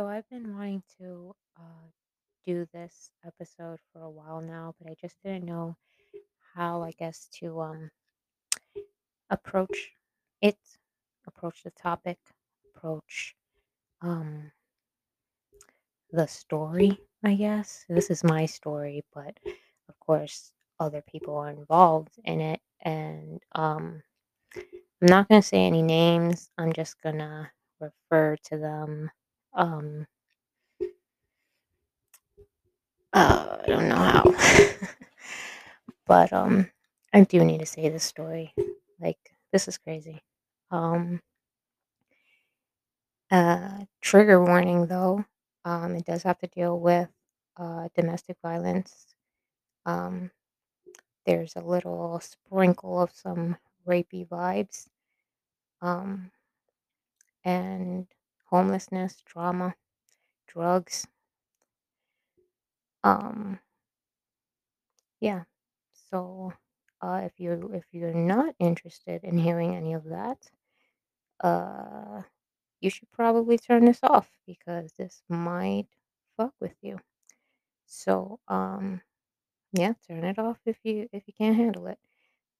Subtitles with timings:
[0.00, 1.88] So I've been wanting to uh,
[2.46, 5.76] do this episode for a while now, but I just didn't know
[6.54, 7.90] how, I guess, to um,
[9.28, 9.90] approach
[10.40, 10.56] it,
[11.26, 12.16] approach the topic,
[12.74, 13.34] approach
[14.00, 14.50] um,
[16.12, 17.84] the story, I guess.
[17.90, 19.36] This is my story, but
[19.90, 22.60] of course, other people are involved in it.
[22.80, 24.02] And um,
[24.56, 24.62] I'm
[25.02, 29.10] not going to say any names, I'm just going to refer to them.
[29.52, 30.06] Um,
[33.12, 34.24] uh, I don't know how.
[36.06, 36.70] But, um,
[37.12, 38.52] I do need to say this story.
[39.00, 39.18] Like,
[39.52, 40.22] this is crazy.
[40.70, 41.20] Um,
[43.30, 45.24] uh, trigger warning though,
[45.64, 47.08] um, it does have to deal with,
[47.56, 49.14] uh, domestic violence.
[49.86, 50.30] Um,
[51.26, 53.56] there's a little sprinkle of some
[53.86, 54.88] rapey vibes,
[55.82, 56.30] um,
[57.44, 58.06] and
[58.50, 59.74] homelessness, trauma,
[60.48, 61.06] drugs.
[63.04, 63.60] Um,
[65.20, 65.44] yeah.
[66.10, 66.52] So,
[67.02, 70.38] uh, if you if you're not interested in hearing any of that,
[71.42, 72.22] uh
[72.80, 75.86] you should probably turn this off because this might
[76.36, 76.98] fuck with you.
[77.86, 79.02] So, um,
[79.72, 81.98] yeah, turn it off if you if you can't handle it.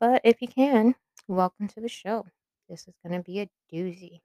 [0.00, 0.94] But if you can,
[1.28, 2.27] welcome to the show.
[2.69, 4.20] This is gonna be a doozy.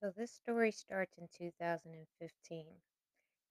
[0.00, 2.66] So this story starts in 2015.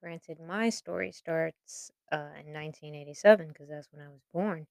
[0.02, 4.66] Granted, my story starts uh, in 1987 because that's when I was born.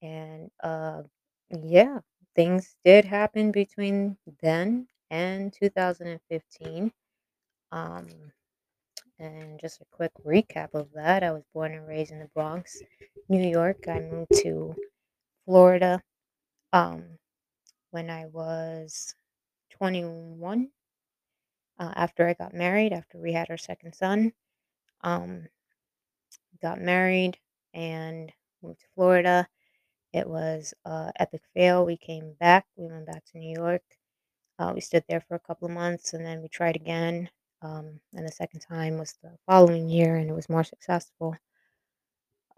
[0.00, 1.02] And uh,
[1.50, 1.98] yeah,
[2.34, 6.92] things did happen between then and 2015.
[7.72, 8.08] Um,
[9.18, 12.82] and just a quick recap of that I was born and raised in the Bronx,
[13.28, 13.86] New York.
[13.86, 14.74] I moved to
[15.44, 16.02] Florida
[16.72, 17.04] um,
[17.90, 19.14] when I was
[19.70, 20.70] 21
[21.82, 24.32] uh, after I got married, after we had our second son.
[25.02, 25.48] Um,
[26.62, 27.38] got married
[27.74, 28.32] and
[28.62, 29.48] moved to Florida.
[30.12, 31.84] It was a epic fail.
[31.84, 32.66] We came back.
[32.76, 33.82] We went back to New York.
[34.58, 37.28] Uh, we stood there for a couple of months and then we tried again.
[37.62, 41.36] Um, and the second time was the following year and it was more successful.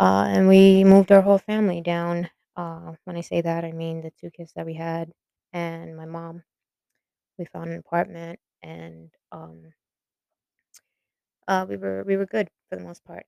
[0.01, 2.29] Uh, and we moved our whole family down.
[2.57, 5.11] Uh, when I say that, I mean the two kids that we had
[5.55, 6.43] and my mom.
[7.39, 9.75] We found an apartment and um,
[11.49, 13.27] uh, we were we were good for the most part.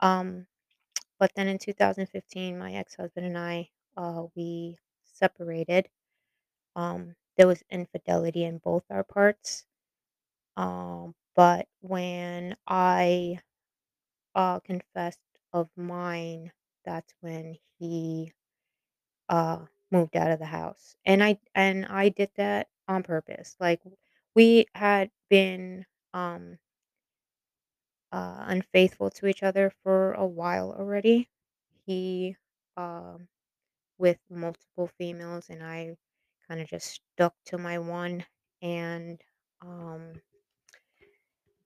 [0.00, 0.46] Um,
[1.18, 5.88] but then in 2015, my ex-husband and I uh, we separated.
[6.76, 9.66] Um, there was infidelity in both our parts.
[10.56, 13.40] Um, but when I
[14.34, 15.20] uh, confessed
[15.52, 16.52] of mine,
[16.84, 18.32] that's when he
[19.28, 20.96] uh, moved out of the house.
[21.04, 23.56] And I and I did that on purpose.
[23.60, 23.82] Like
[24.36, 26.58] we had been um,
[28.12, 31.28] uh, unfaithful to each other for a while already.
[31.86, 32.36] He
[32.76, 33.28] um,
[33.98, 35.96] with multiple females, and I
[36.48, 38.26] kind of just stuck to my one.
[38.62, 39.20] And
[39.62, 40.22] um,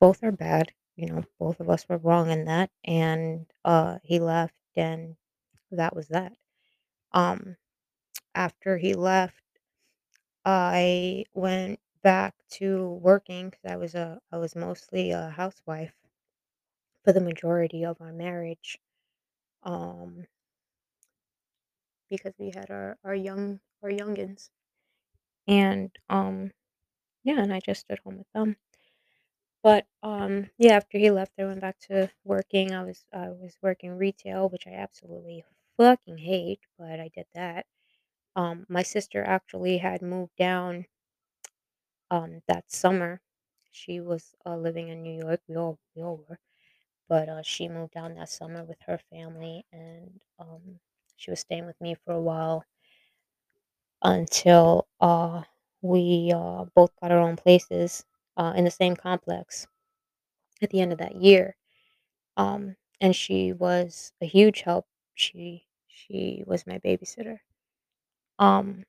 [0.01, 0.73] both are bad.
[0.97, 2.71] You know, both of us were wrong in that.
[2.85, 5.17] And uh, he left, and
[5.71, 6.33] that was that.
[7.13, 7.57] Um,
[8.35, 9.43] after he left,
[10.45, 15.95] I went back to working because I was a I was mostly a housewife
[17.05, 18.79] for the majority of our marriage.
[19.65, 20.27] Um,
[22.11, 24.51] because we had our our young our youngins,
[25.49, 26.53] and um,
[27.25, 28.57] yeah, and I just stood home with them.
[29.63, 32.73] But um, yeah, after he left, I went back to working.
[32.75, 35.45] I was I was working retail, which I absolutely
[35.79, 37.65] fucking hate, but I did that.
[38.37, 40.87] Um, my sister actually had moved down
[42.11, 43.21] um that summer.
[43.73, 45.41] She was uh, living in New York.
[45.49, 46.39] We all we all were,
[47.09, 50.81] but uh, she moved down that summer with her family, and um,
[51.17, 52.65] she was staying with me for a while
[54.03, 55.43] until uh,
[55.83, 58.05] we uh, both got our own places
[58.37, 59.67] uh, in the same complex
[60.63, 61.57] at the end of that year.
[62.37, 64.87] Um, and she was a huge help.
[65.15, 67.39] She she was my babysitter.
[68.39, 68.85] Um,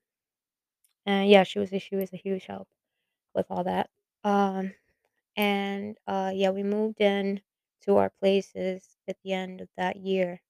[1.06, 2.68] and yeah, she was she was a huge help
[3.36, 3.90] with all that.
[4.24, 4.74] Um,
[5.36, 7.42] and uh, yeah, we moved in
[7.84, 10.42] to our places at the end of that year.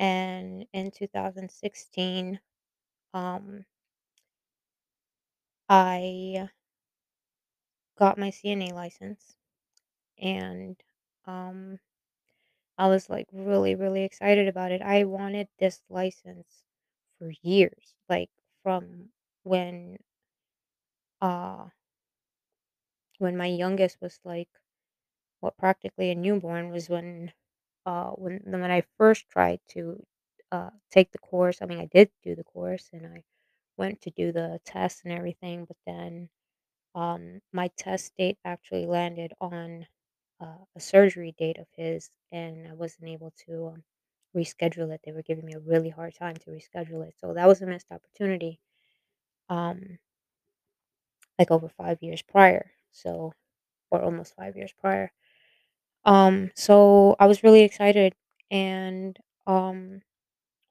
[0.00, 2.40] And in 2016,
[3.14, 3.64] um,
[5.70, 6.48] I
[7.98, 9.36] got my CNA license,
[10.18, 10.82] and
[11.26, 11.80] um,
[12.78, 14.82] I was like really, really excited about it.
[14.82, 16.64] I wanted this license
[17.18, 18.30] for years, like
[18.62, 19.10] from
[19.44, 19.98] when
[21.20, 21.68] uh,
[23.18, 24.48] when my youngest was, like,
[25.40, 27.32] what, practically a newborn was when,
[27.86, 30.04] uh, when when I first tried to,
[30.52, 31.58] uh, take the course.
[31.62, 33.24] I mean, I did do the course, and I
[33.78, 36.30] went to do the test and everything, but then,
[36.94, 39.86] um, my test date actually landed on,
[40.40, 43.84] uh, a surgery date of his, and I wasn't able to, um,
[44.36, 45.02] reschedule it.
[45.04, 47.66] They were giving me a really hard time to reschedule it, so that was a
[47.66, 48.60] missed opportunity,
[49.48, 49.98] um
[51.38, 53.32] like, over 5 years prior, so
[53.90, 55.12] or almost 5 years prior.
[56.06, 58.14] Um, so I was really excited,
[58.50, 60.02] and, um,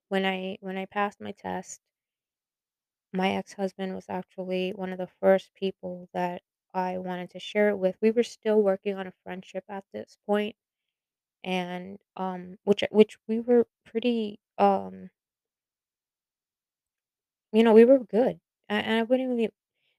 [0.10, 1.80] when I when I passed my test
[3.14, 6.42] my ex-husband was actually one of the first people that
[6.74, 7.96] I wanted to share it with.
[8.02, 10.56] We were still working on a friendship at this point,
[11.44, 15.10] and, um, which which we were pretty, um
[17.54, 18.40] you know, we were good,
[18.70, 19.50] and I wouldn't really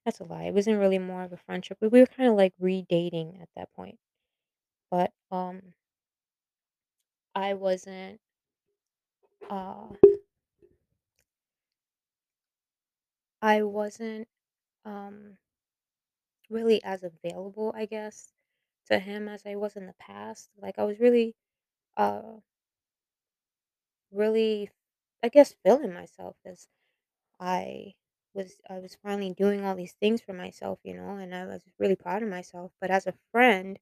[0.08, 3.38] that's a lie, it wasn't really more of a friendship, we were kinda, like, re-dating
[3.42, 3.98] at that point,
[4.90, 5.74] but, um
[7.34, 8.20] I wasn't
[9.50, 9.88] uh
[13.42, 14.28] I wasn't,
[14.84, 15.38] um
[16.50, 18.32] really as available, I guess,
[18.86, 21.34] to him as I was in the past, like, I was really,
[21.96, 22.40] uh
[24.12, 24.70] really,
[25.22, 26.66] I guess, feeling myself as
[27.40, 27.94] I
[28.34, 31.62] was I was finally doing all these things for myself, you know, and I was
[31.78, 33.78] really proud of myself, but as a friend,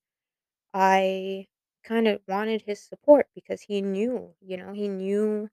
[0.75, 1.49] I
[1.85, 5.51] kinda wanted his support because he knew, you know, he knew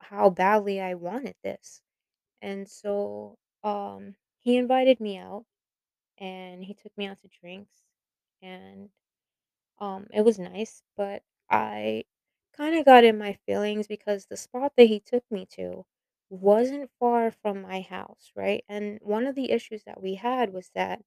[0.00, 1.82] how badly I wanted this,
[2.42, 5.46] and so, um, he invited me out,
[6.18, 7.82] and he took me out to drinks,
[8.42, 8.90] and,
[9.80, 12.04] um, it was nice, but I
[12.56, 15.86] kinda got in my feelings because the spot that he took me to
[16.30, 20.70] wasn't far from my house, right, and one of the issues that we had was
[20.74, 21.02] that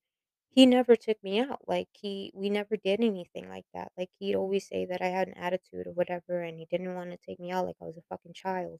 [0.50, 4.36] he never took me out, like, he we never did anything like that, like, he'd
[4.36, 7.52] always say that I had an attitude or whatever, and he didn't wanna take me
[7.52, 8.80] out like I was a fucking child,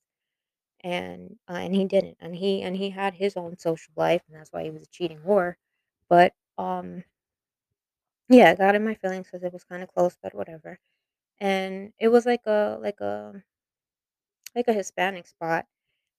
[0.82, 4.38] and, uh, and he didn't, and he and he had his own social life, and
[4.38, 5.56] that's why he was a cheating whore,
[6.10, 7.04] but, um
[8.30, 10.80] yeah, I got in my feelings cuz it was kinda close, but whatever,
[11.40, 13.44] and it was like a like a
[14.56, 15.66] like a Hispanic spot,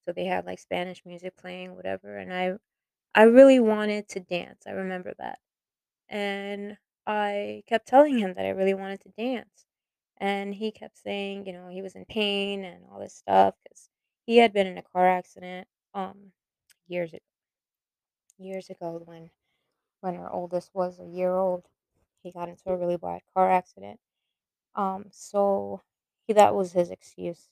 [0.08, 2.55] so they had, like, Spanish music playing, whatever, and I
[3.14, 5.38] I really wanted to dance, I remember that,
[6.08, 9.66] and I kept telling him that I really wanted to dance,
[10.19, 13.90] and he kept saying, you know, he was in pain and all this stuff cuz
[14.26, 16.32] he had been in a car accident, um,
[16.88, 17.20] years a
[18.38, 19.31] years ago when
[20.00, 21.66] when our oldest was a year old.
[22.22, 24.00] He got into a really bad car accident,
[24.76, 25.82] um, so
[26.26, 27.49] he that was his excuse,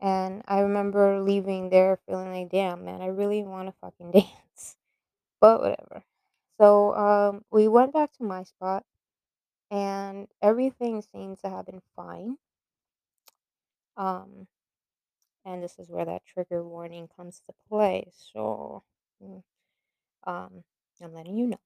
[0.00, 4.76] and I remember leaving there feeling like, "Damn, man, I really wanna fucking dance,"
[5.40, 6.04] but whatever.
[6.60, 8.84] So, um, we went back to my spot,
[9.70, 12.38] and everything seems to have been fine.
[13.96, 14.46] Um,
[15.44, 18.82] and this is where that trigger warning comes to play, so,
[19.22, 19.42] mm,
[20.24, 20.64] um,
[21.02, 21.60] I'm letting you know.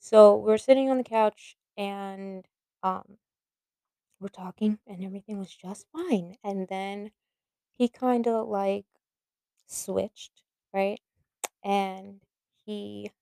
[0.00, 2.46] So, we're sitting on the couch, and,
[2.82, 3.18] um
[4.20, 7.10] we're talking, and everything was just fine, and then
[7.80, 8.86] he kinda, like,
[9.66, 10.42] switched,
[10.74, 11.00] right,
[11.64, 12.20] and
[12.66, 13.12] he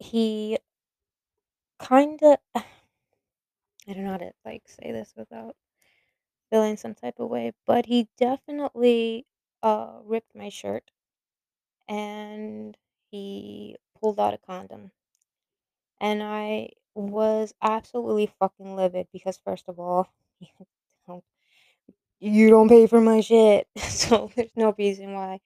[0.00, 0.58] he
[1.78, 5.56] kinda I don't know how to, like, say this without
[6.50, 9.26] feeling some type of way, but he definitely,
[9.62, 10.90] uh, ripped my shirt
[11.88, 12.76] and
[13.10, 14.90] he pulled out a condom.
[16.02, 20.12] And I was absolutely fucking livid because, first of all,
[22.22, 25.40] you don't pay for my shit, so there's no reason why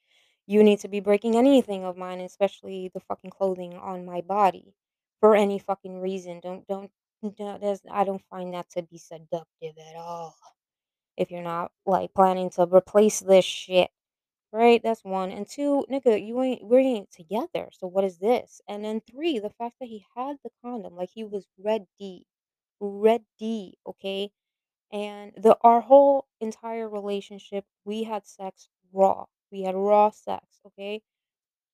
[0.49, 4.75] you need to be breaking anything of mine, especially the fucking clothing on my body
[5.21, 6.40] for any fucking reason.
[6.42, 6.92] Don't don't
[7.38, 10.37] don't there's I don't find that to be seductive at all
[11.18, 13.90] if you're not, like, planning to replace this shit,
[14.52, 14.83] right?
[14.83, 18.61] That's 1, and 2, nigga, you ain't we ain't together, so what is this?
[18.68, 22.26] And then 3, the fact that he had the condom, like, he was ready,
[22.80, 24.30] ready, okay?
[24.93, 29.26] And the our whole entire relationship, we had sex raw.
[29.52, 31.02] We had raw sex, okay?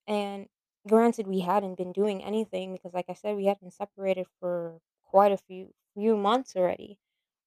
[0.06, 0.48] And
[0.88, 4.80] granted, we hadn't been doing anything because, like I said, we had been separated for
[5.04, 6.98] quite a few few months already,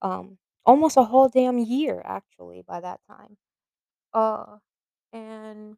[0.01, 3.37] um, almost a whole damn year, actually, by that time.
[4.13, 4.59] Uh,
[5.13, 5.77] and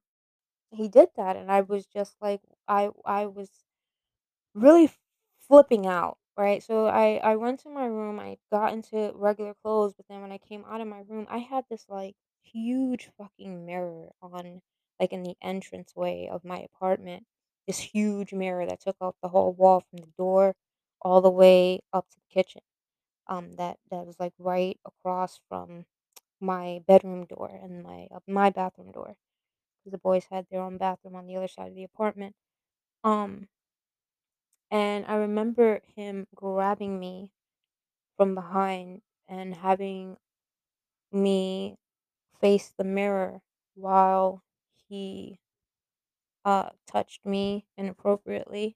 [0.72, 3.50] he did that, and I was just like I I was
[4.54, 4.92] really
[5.48, 6.64] flipping out, right?
[6.64, 10.32] So I I went to my room, I got into regular clothes, but then when
[10.32, 14.62] I came out of my room, I had this, like, huge fucking mirror on
[15.00, 17.26] like, in the entranceway of my apartment,
[17.68, 20.56] this huge mirror that took up the whole wall from the door
[21.02, 22.62] all the way up to the kitchen,
[23.28, 25.86] um, that that was, like, right across from
[26.42, 29.16] my bedroom door and my uh, my bathroom door,
[29.86, 32.36] the boys had their own bathroom on the other side of the apartment.
[33.04, 33.48] Um,
[34.72, 37.32] and I remember him grabbing me
[38.18, 40.18] from behind and having
[41.12, 41.78] me
[42.42, 43.42] face the mirror
[43.76, 44.44] while
[44.90, 45.40] he,
[46.46, 48.76] uh, touched me inappropriately,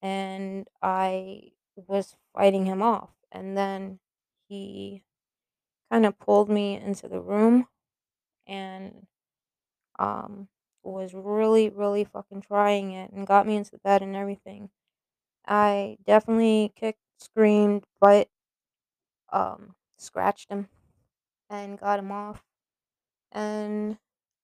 [0.00, 4.00] and I was fighting him off, and then
[4.48, 5.02] he
[5.92, 7.68] kinda pulled me into the room
[8.46, 9.06] and,
[9.98, 10.48] um,
[10.84, 14.70] was really, really fucking trying it and got me into the bed and everything.
[15.46, 18.28] I definitely kicked, screamed, but,
[19.30, 20.68] um, scratched him
[21.50, 22.44] and got him off,
[23.32, 23.98] and,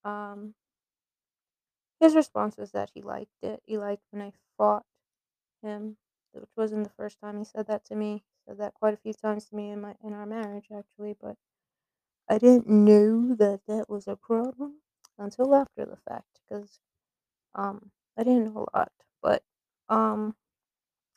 [0.05, 0.55] um
[2.01, 3.61] His response was that he liked it.
[3.65, 4.85] He liked when I fought
[5.61, 5.97] him,
[6.33, 8.25] which wasn't the first time he said that to me.
[8.37, 11.13] He said that quite a few times to me in my in our marriage, actually,
[11.13, 11.37] but
[12.29, 14.81] I didn't know that that was a problem
[15.19, 16.79] until after the fact, 'cause,
[17.55, 19.43] um, I didn't know a lot, but,
[19.89, 20.35] um,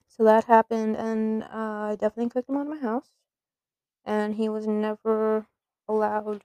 [0.09, 1.49] so that happened, and, uh,
[1.93, 3.11] I definitely kicked him out of my house,
[4.05, 5.49] and he was never
[5.89, 6.45] allowed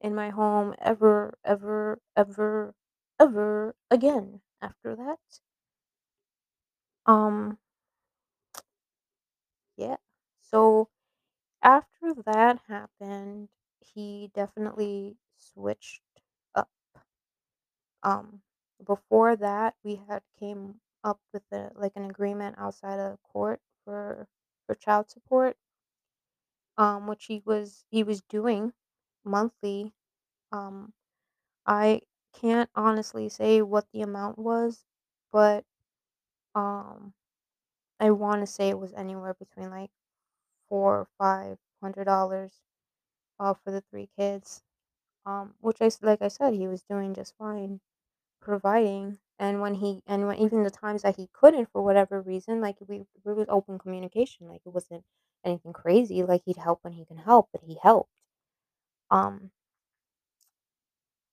[0.00, 2.74] in my home ever, ever, ever,
[3.20, 5.20] ever again after that.
[7.06, 7.58] Um,
[9.76, 9.96] yeah.
[10.40, 10.88] So
[11.62, 13.50] after that happened,
[13.80, 16.02] he definitely switched.
[18.02, 18.42] Um,
[18.84, 24.28] before that, we had came up with a like an agreement outside of court for
[24.66, 25.56] for child support,
[26.78, 28.72] um, which he was he was doing
[29.24, 29.92] monthly.
[30.52, 30.92] Um,
[31.66, 32.02] I
[32.34, 34.84] can't honestly say what the amount was,
[35.32, 35.64] but
[36.54, 37.14] um,
[38.00, 39.90] I want to say it was anywhere between like
[40.68, 42.60] four or five hundred dollars
[43.40, 44.62] uh, for the three kids.
[45.26, 47.80] Um, which I like I said, he was doing just fine
[48.40, 49.18] providing.
[49.38, 52.76] And when he and when even the times that he couldn't for whatever reason, like
[52.86, 54.48] we we was open communication.
[54.48, 55.04] Like it wasn't
[55.44, 56.22] anything crazy.
[56.22, 58.10] Like he'd help when he can help, but he helped.
[59.10, 59.50] Um,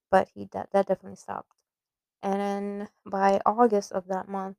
[0.10, 1.52] but he that that definitely stopped.
[2.24, 4.58] And then by August of that month,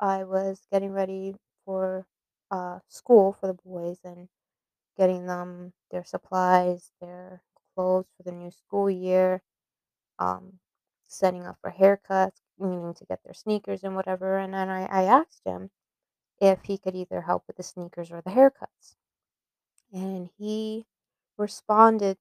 [0.00, 2.06] I was getting ready for
[2.50, 4.28] uh school for the boys and
[4.98, 7.42] getting them their supplies, their
[7.74, 9.42] clothes for the new school year,
[10.18, 10.60] um,
[11.08, 14.38] setting up for haircuts, meaning to get their sneakers and whatever.
[14.38, 15.70] And then I, I asked him
[16.40, 18.96] if he could either help with the sneakers or the haircuts.
[19.92, 20.86] And he
[21.36, 22.18] responded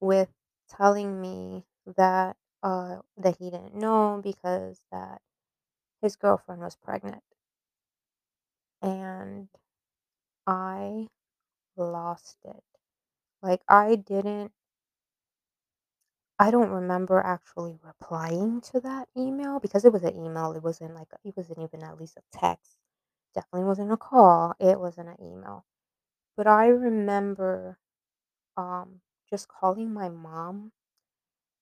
[0.00, 0.30] with
[0.68, 5.22] telling me that uh, that he didn't know because that
[6.02, 7.24] his girlfriend was pregnant.
[8.82, 9.48] And
[10.46, 11.08] I
[11.76, 12.64] lost it.
[13.42, 14.52] Like I didn't
[16.38, 20.52] I don't remember actually replying to that email because it was an email.
[20.52, 22.76] It wasn't like it wasn't even at least a text.
[23.34, 24.54] Definitely wasn't a call.
[24.60, 25.66] It wasn't an email.
[26.36, 27.78] But I remember
[28.56, 29.00] um
[29.30, 30.72] just calling my mom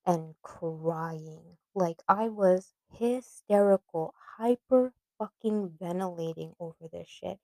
[0.07, 1.43] and crying.
[1.75, 7.39] Like I was hysterical, hyper fucking ventilating over this shit.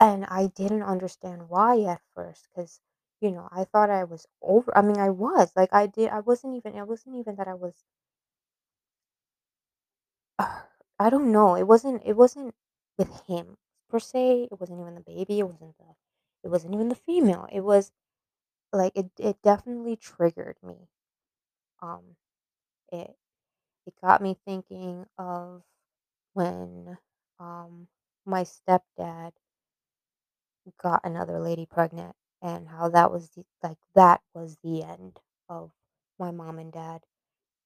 [0.00, 2.80] And I didn't understand why at first, cause
[3.20, 6.20] you know, I thought I was over I mean, I was, like, I did I
[6.20, 7.74] wasn't even it wasn't even that I was
[11.00, 12.54] I don't know, it wasn't it wasn't
[12.96, 13.56] with him
[13.88, 15.94] per se, it wasn't even the baby, it wasn't the
[16.44, 17.92] it wasn't even the female, it was,
[18.72, 20.88] like, it it definitely triggered me,
[21.82, 22.16] um,
[22.92, 23.16] it
[23.86, 25.62] it got me thinking of
[26.34, 26.98] when,
[27.40, 27.88] um,
[28.26, 29.32] my stepdad
[30.82, 35.72] got another lady pregnant and how that was the like, that was the end of
[36.18, 37.02] my mom and dad,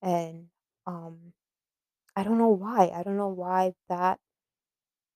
[0.03, 0.49] and,
[0.87, 1.35] um,
[2.17, 4.21] I don't know why, I don't know why that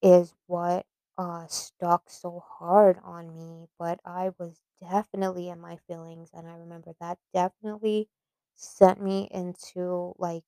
[0.03, 0.87] is what,
[1.19, 6.55] uh, stuck so hard on me, but I was definitely in my feelings, and I
[6.57, 8.09] remember that definitely
[8.57, 10.45] sent me into, like,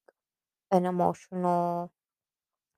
[0.72, 1.92] an emotional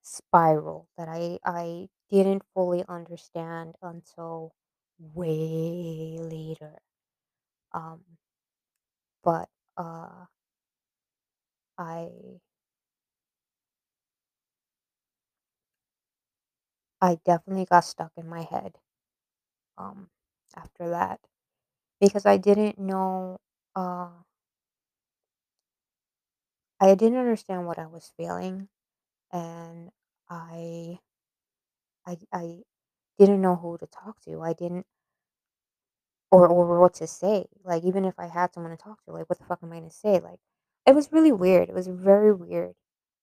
[0.02, 4.52] spiral that I I didn't fully understand until
[5.14, 6.78] way later.
[7.72, 8.02] Um,
[9.24, 10.26] but, uh,
[11.78, 12.40] I
[17.02, 18.78] I definitely got stuck in my head,
[19.78, 20.10] um,
[20.56, 21.20] after that
[22.00, 23.38] because I didn't know,
[23.76, 24.10] uh
[26.80, 28.68] I didn't understand what I was feeling,
[29.32, 29.90] and
[30.30, 31.00] I
[32.06, 32.62] I I
[33.20, 34.42] didn't know who to talk to.
[34.42, 34.86] I didn't
[36.30, 37.46] or or what to say.
[37.64, 39.78] Like, even if I had someone to talk to, like, what the fuck am I
[39.78, 40.20] gonna say?
[40.20, 40.40] Like,
[40.86, 41.68] it was really weird.
[41.68, 42.74] It was very weird.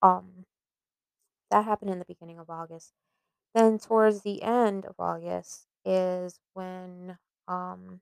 [0.02, 0.44] Um,
[1.50, 2.92] that happened in the beginning of August.
[3.54, 8.00] Then towards the end of August is when um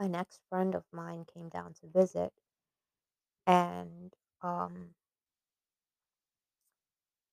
[0.00, 2.32] an ex friend of mine came down to visit
[3.46, 4.94] and um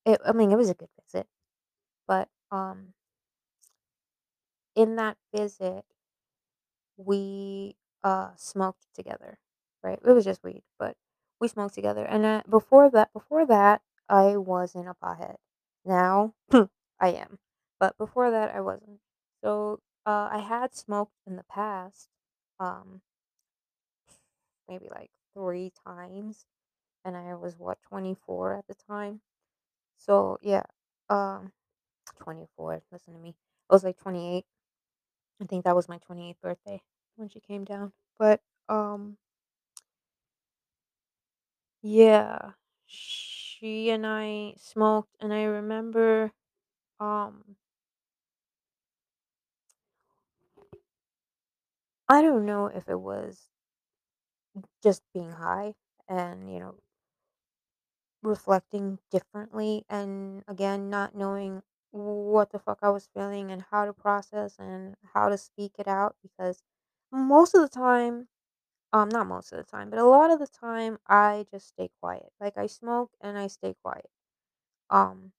[0.06, 1.28] it, I mean it was a good visit,
[2.08, 2.94] but um
[4.78, 5.86] in that visit
[6.98, 9.40] we uh smoked together.
[9.84, 10.00] Right?
[10.04, 10.96] It was just weed, but
[11.40, 12.06] we smoked together.
[12.06, 15.38] And uh, before that before that I wasn't a pothead.
[15.86, 16.34] Now
[17.00, 17.40] I am.
[17.80, 19.00] But before that I wasn't.
[19.44, 22.08] So uh I had smoked in the past.
[22.60, 23.02] Um
[24.68, 26.46] maybe like 3 times,
[27.06, 29.22] and I was, what, 24 at the time?
[29.98, 30.64] So, yeah,
[31.10, 31.52] um,
[32.20, 33.36] 24, listen to me.
[33.70, 34.46] I was, like, 28.
[35.42, 36.82] I think that was my 28th birthday
[37.16, 37.94] when she came down.
[38.18, 39.18] But, um,
[41.82, 42.52] yeah,
[42.86, 46.32] she and I smoked, and I remember,
[47.00, 47.58] um,
[52.10, 53.50] I don't know if it was
[54.84, 55.74] just being high
[56.08, 56.76] and, you know,
[58.22, 61.62] reflecting differently and again not knowing
[61.98, 65.88] what the fuck I was feeling and how to process and how to speak it
[65.88, 66.62] out because
[67.12, 68.28] most of the time
[68.94, 71.90] um not most of the time but a lot of the time I just stay
[72.02, 72.32] quiet.
[72.42, 74.08] Like I smoke and I stay quiet.
[74.90, 75.34] Um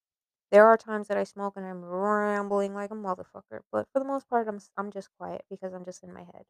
[0.53, 4.07] there are times that I smoke and I'm rambling like a motherfucker but for the
[4.07, 6.45] most part I'm I'm just quiet because I'm just in my head.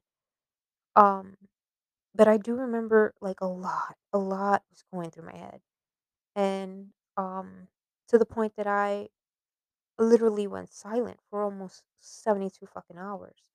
[0.96, 1.36] Um
[2.14, 5.60] but I do remember like a lot a lot was going through my head.
[6.36, 7.68] And um
[8.08, 9.08] to the point that I
[9.98, 13.50] literally went silent for almost 72 fucking hours.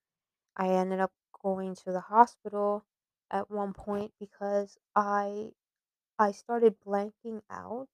[0.57, 2.85] I ended up going to the hospital
[3.31, 5.51] at one point because I
[6.19, 7.89] I started blanking out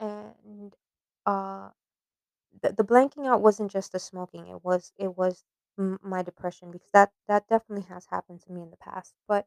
[0.00, 0.74] and
[1.26, 1.70] uh
[2.62, 5.44] the, the blanking out wasn't just the smoking it was it was
[5.78, 9.46] m- my depression because that that definitely has happened to me in the past but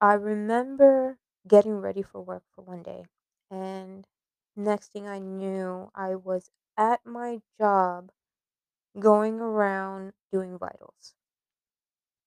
[0.00, 3.06] I remember getting ready for work for one day,
[3.50, 4.06] and
[4.56, 8.10] next thing I knew, I was at my job
[9.00, 11.14] going around doing vitals.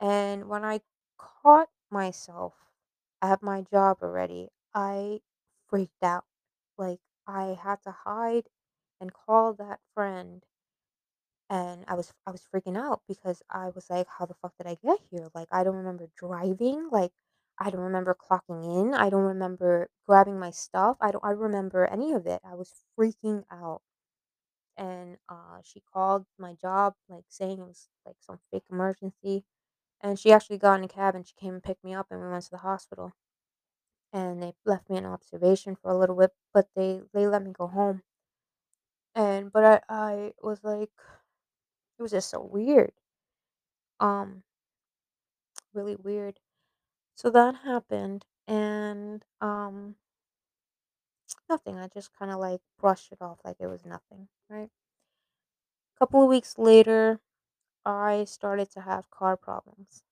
[0.01, 0.81] And when I
[1.17, 2.55] caught myself
[3.21, 5.21] at my job already, I
[5.67, 6.25] freaked out.
[6.77, 8.49] Like, I had to hide
[8.99, 10.45] and call that friend
[11.49, 14.67] and I was I was freaking out because I was like, "How the fuck did
[14.67, 17.11] I get here?" Like, I don't remember driving, like,
[17.59, 21.85] I don't remember clocking in, I don't remember grabbing my stuff, I don't I remember
[21.85, 22.41] any of it.
[22.43, 23.81] I was freaking out,
[24.81, 29.45] and, uh, she called my job, like, saying it was, like, some fake emergency,
[30.01, 32.21] and she actually got in a cab, and she came and picked me up, and
[32.21, 33.13] we went to the hospital,
[34.13, 37.51] and they left me in observation for a little bit, but they they let me
[37.51, 38.03] go home,
[39.15, 40.89] and but I I was like
[41.97, 42.91] it was just so weird,
[43.99, 44.43] um
[45.73, 46.39] really weird.
[47.15, 49.95] So that happened and um
[51.51, 51.77] nothing.
[51.77, 54.69] I just kind of like brushed it off like it was nothing, right?
[55.95, 57.21] A couple of weeks later,
[57.85, 60.03] I started to have car problems.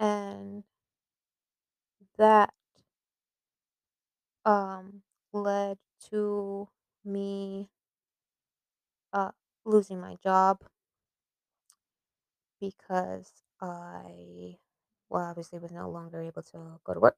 [0.00, 0.64] And
[2.18, 2.52] that
[4.44, 5.78] um led
[6.10, 6.68] to
[7.04, 7.70] me
[9.12, 9.30] uh
[9.64, 10.62] losing my job
[12.60, 14.58] because I
[15.08, 17.16] well obviously was no longer able to go to work.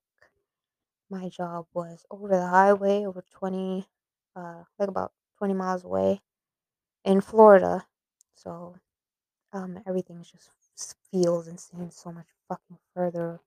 [1.12, 3.86] My job was over the highway over 20
[4.34, 6.22] uh like about 20 miles away
[7.04, 7.86] in Florida.
[8.34, 8.76] So,
[9.52, 10.50] um, everything just
[11.10, 13.40] feels and seems so much fucking further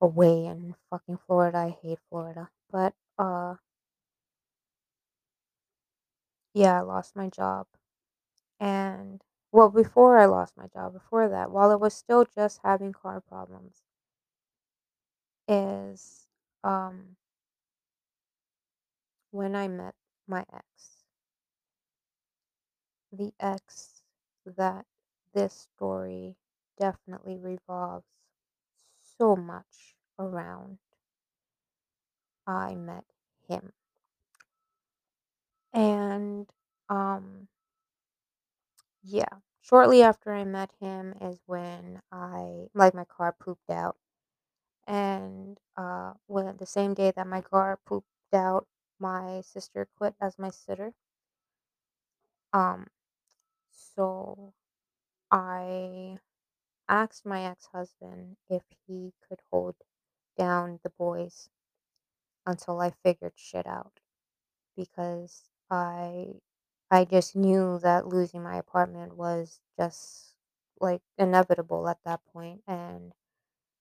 [0.00, 1.58] away in fucking Florida.
[1.58, 2.50] I hate Florida.
[2.70, 3.56] But, uh,
[6.54, 7.68] yeah, I lost my job.
[8.60, 12.92] And, well, before I lost my job, before that, while I was still just having
[12.92, 13.82] car problems,
[15.48, 16.25] is,
[16.64, 17.16] um,
[19.30, 19.94] when I met
[20.26, 21.04] my ex.
[23.12, 24.02] The ex
[24.44, 24.86] that
[25.34, 26.36] this story
[26.78, 28.06] definitely revolves
[29.18, 30.78] so much around.
[32.46, 33.04] I met
[33.48, 33.72] him.
[35.72, 36.48] And
[36.88, 37.48] um
[39.02, 39.28] yeah,
[39.60, 43.96] shortly after I met him is when I like my car pooped out
[44.86, 48.66] And uh, when the same day that my car pooped out,
[49.00, 50.92] my sister quit as my sitter.
[52.52, 52.88] Um,
[53.72, 54.54] so
[55.32, 56.18] I
[56.88, 59.76] asked my ex-husband if he could hold
[60.38, 61.50] down the boys
[62.46, 64.00] until I figured shit out
[64.76, 66.34] because I
[66.90, 70.34] I just knew that losing my apartment was just
[70.80, 73.12] like inevitable at that point and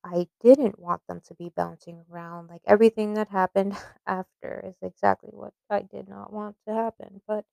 [0.06, 2.50] I didn't want them to be bouncing around.
[2.50, 7.22] Like everything that happened after is exactly what I did not want to happen.
[7.28, 7.46] But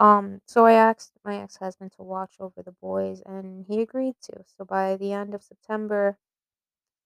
[0.00, 4.44] um so I asked my ex-husband to watch over the boys and he agreed to.
[4.58, 6.18] So by the end of September,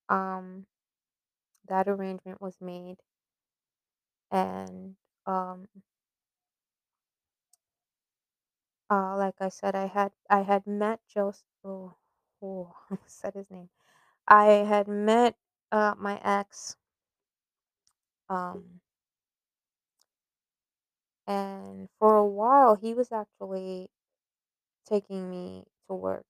[0.09, 0.67] um
[1.69, 2.99] that arrangement was made
[4.33, 5.69] and um
[8.91, 11.95] uh like I said I had I had met Joseph oh,
[12.43, 13.71] oh I said his name.
[14.29, 15.37] I had met
[15.73, 16.77] uh my ex
[18.31, 18.81] um
[21.29, 23.89] and for a while he was actually
[24.87, 26.27] taking me to work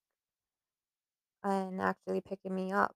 [1.43, 2.95] and actually picking me up.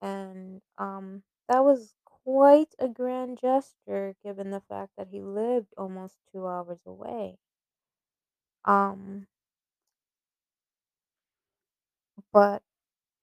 [0.00, 6.16] And um, that was quite a grand gesture given the fact that he lived almost
[6.32, 7.38] two hours away.
[8.64, 9.26] Um,
[12.32, 12.62] but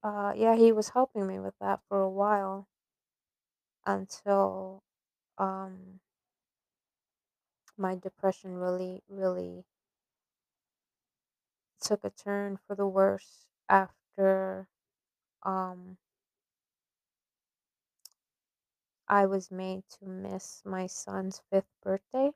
[0.05, 2.69] uh, yeah, he was helping me with that for a while
[3.85, 4.83] until
[5.37, 5.99] um,
[7.77, 9.65] my depression really, really
[11.79, 14.67] took a turn for the worse after
[15.43, 15.97] um,
[19.07, 22.33] I was made to miss my son's fifth birthday.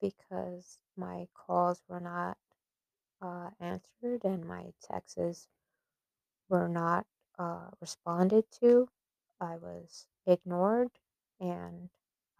[0.00, 2.38] because my calls were not
[3.22, 5.48] uh, answered and my texts
[6.48, 7.06] were not
[7.38, 8.88] uh, responded to.
[9.40, 10.90] I was ignored,
[11.38, 11.88] and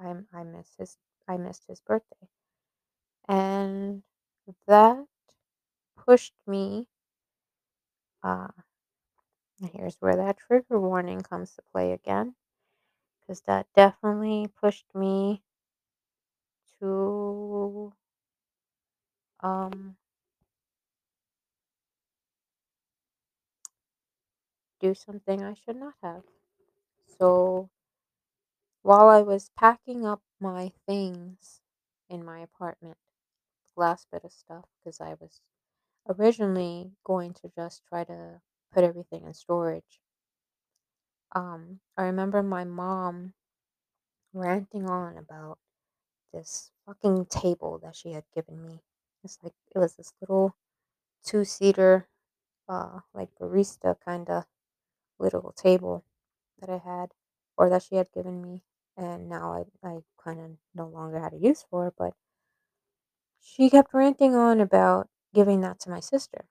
[0.01, 2.29] I I missed his I missed his birthday,
[3.29, 4.03] and
[4.67, 5.07] that
[5.97, 6.89] pushed me.
[8.23, 8.49] Uh,
[9.75, 12.35] here's where that trigger warning comes to play again,
[13.21, 15.43] because that definitely pushed me
[16.81, 17.93] to
[19.41, 19.97] um,
[24.81, 26.25] do something I should not have.
[27.19, 27.71] So
[28.81, 31.61] While I was packing up my things
[32.09, 32.97] in my apartment,
[33.75, 35.43] the last bit of stuff, because I was
[36.09, 40.01] originally going to just try to put everything in storage,
[41.35, 43.35] um, I remember my mom
[44.33, 45.59] ranting on about
[46.33, 48.81] this fucking table that she had given me.
[49.25, 50.57] It's like it was this little
[51.25, 52.09] two seater,
[52.69, 54.47] uh, like barista kind of
[55.18, 56.05] little table
[56.61, 57.12] that I had,
[57.57, 58.64] or that she had given me,
[58.96, 59.52] and now
[59.85, 62.14] I I kind of no longer had a use for it, but
[63.40, 66.48] She kept ranting on about giving that to my sister,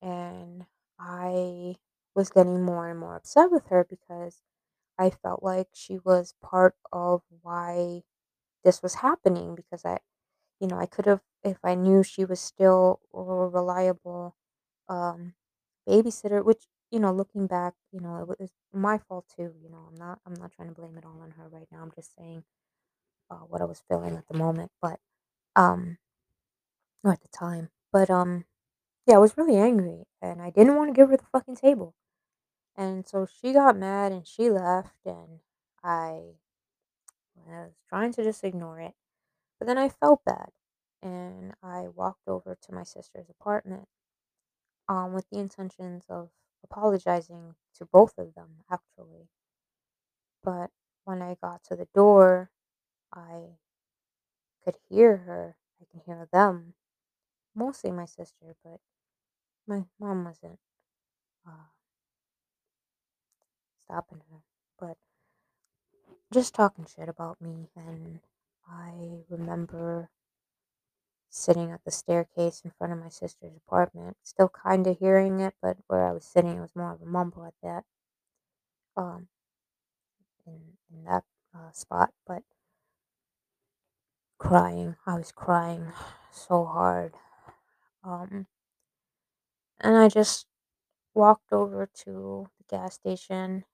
[0.00, 0.66] and
[0.98, 1.76] I
[2.14, 4.42] was getting more and more upset with her because
[4.98, 8.04] I felt like she was part of why
[8.64, 10.00] this was happening because I,
[10.60, 14.36] you know, I could have if I knew she was still a reliable
[14.88, 15.34] um
[15.88, 19.86] babysitter, which, you know, looking back, you know, it was my fault too, you know.
[19.88, 21.82] I'm not I'm not trying to blame it all on her right now.
[21.82, 22.44] I'm just saying
[23.30, 25.00] uh, what I was feeling at the moment, but
[25.56, 25.98] um
[27.04, 27.70] or at the time.
[27.92, 28.44] But um
[29.06, 31.94] Yeah, I was really angry and I didn't want to give her the fucking table.
[32.76, 35.40] And so she got mad and she left and
[35.84, 36.36] I
[37.48, 38.94] I was trying to just ignore it.
[39.58, 40.50] But then I felt bad
[41.02, 43.88] and I walked over to my sister's apartment
[44.88, 46.30] um with the intentions of
[46.64, 49.28] apologizing to both of them actually.
[50.42, 50.70] But
[51.04, 52.50] when I got to the door,
[53.12, 53.58] I
[54.64, 55.56] could hear her.
[55.80, 56.74] I can hear them,
[57.54, 58.80] mostly my sister, but
[59.66, 60.58] my mom wasn't
[61.46, 61.70] uh,
[63.84, 64.42] stopping her.
[64.78, 64.96] But
[66.32, 67.68] just talking shit about me.
[67.76, 68.20] And
[68.68, 70.10] I remember
[71.36, 75.54] sitting at the staircase in front of my sister's apartment, still kind of hearing it,
[75.62, 77.84] but where I was sitting, it was more of a mumble at that,
[78.96, 79.28] um,
[80.46, 80.60] in,
[80.92, 82.12] in that uh, spot.
[82.26, 82.42] But
[84.38, 85.92] crying, I was crying
[86.30, 87.14] so hard.
[88.04, 88.46] Um,
[89.80, 90.46] and I just
[91.14, 93.64] walked over to the gas station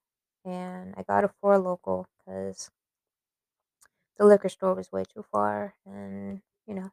[0.45, 2.71] and I got a Four Loko because
[4.19, 6.91] the liquor store was way too far and, you know,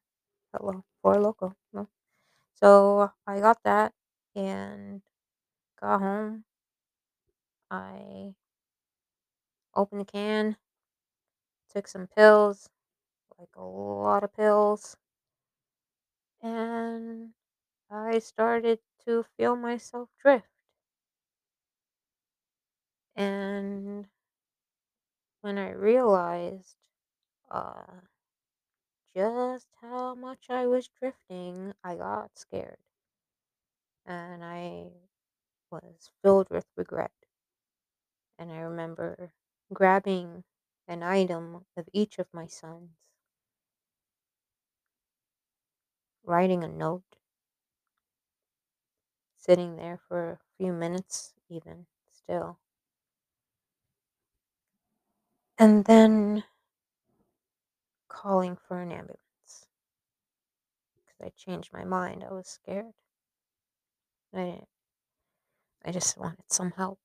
[0.54, 1.56] Hello, Four Loko.
[1.74, 1.88] No.
[2.56, 3.94] So I got that
[4.36, 5.02] and
[5.80, 6.46] got home
[7.72, 8.36] I
[9.74, 10.58] opened the can,
[11.70, 12.70] took some pills,
[13.40, 14.98] like a lot of pills,
[16.42, 17.34] and
[17.92, 20.48] I started to feel myself drift.
[23.16, 24.08] And
[25.42, 26.76] when I realized
[27.52, 27.84] uh,
[29.16, 32.80] just how much I was drifting, I got scared.
[34.06, 34.92] And I
[35.72, 37.14] was filled with regret.
[38.40, 39.34] And I remember
[39.72, 40.44] grabbing
[40.88, 42.98] an item of each of my sons,
[46.24, 47.18] writing a note,
[49.36, 52.60] sitting there for a few minutes, even still,
[55.60, 56.44] and then
[58.10, 59.68] calling for an ambulance
[60.98, 62.24] because I changed my mind.
[62.30, 62.94] I was scared.
[64.36, 64.62] I,
[65.86, 67.00] I just wanted some help.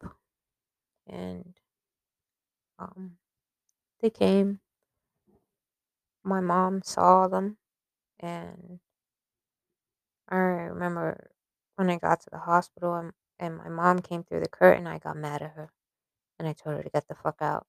[1.07, 1.55] And
[2.79, 3.13] um,
[4.01, 4.61] they came.
[6.25, 7.59] My mom saw them,
[8.19, 8.81] and
[10.29, 11.31] I remember
[11.77, 14.99] when I got to the hospital and, and my mom came through the curtain, I
[14.99, 15.71] got mad at her
[16.39, 17.67] and I told her to get the fuck out.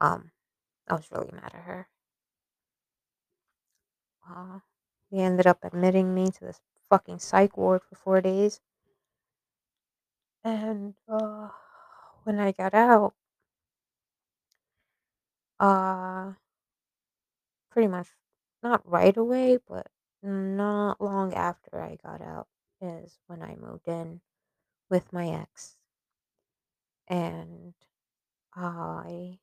[0.00, 0.30] Um,
[0.88, 1.88] I was really mad at her.
[4.28, 4.60] Uh,
[5.10, 6.60] they ended up admitting me to this
[6.90, 8.60] fucking psych ward for four days.
[10.44, 11.48] And uh,
[12.24, 13.14] when I got out,
[15.60, 16.32] uh,
[17.70, 18.08] pretty much
[18.62, 19.86] not right away, but
[20.22, 22.48] not long after I got out
[22.80, 24.20] is when I moved in
[24.90, 25.76] with my ex.
[27.08, 27.74] And
[28.54, 29.38] I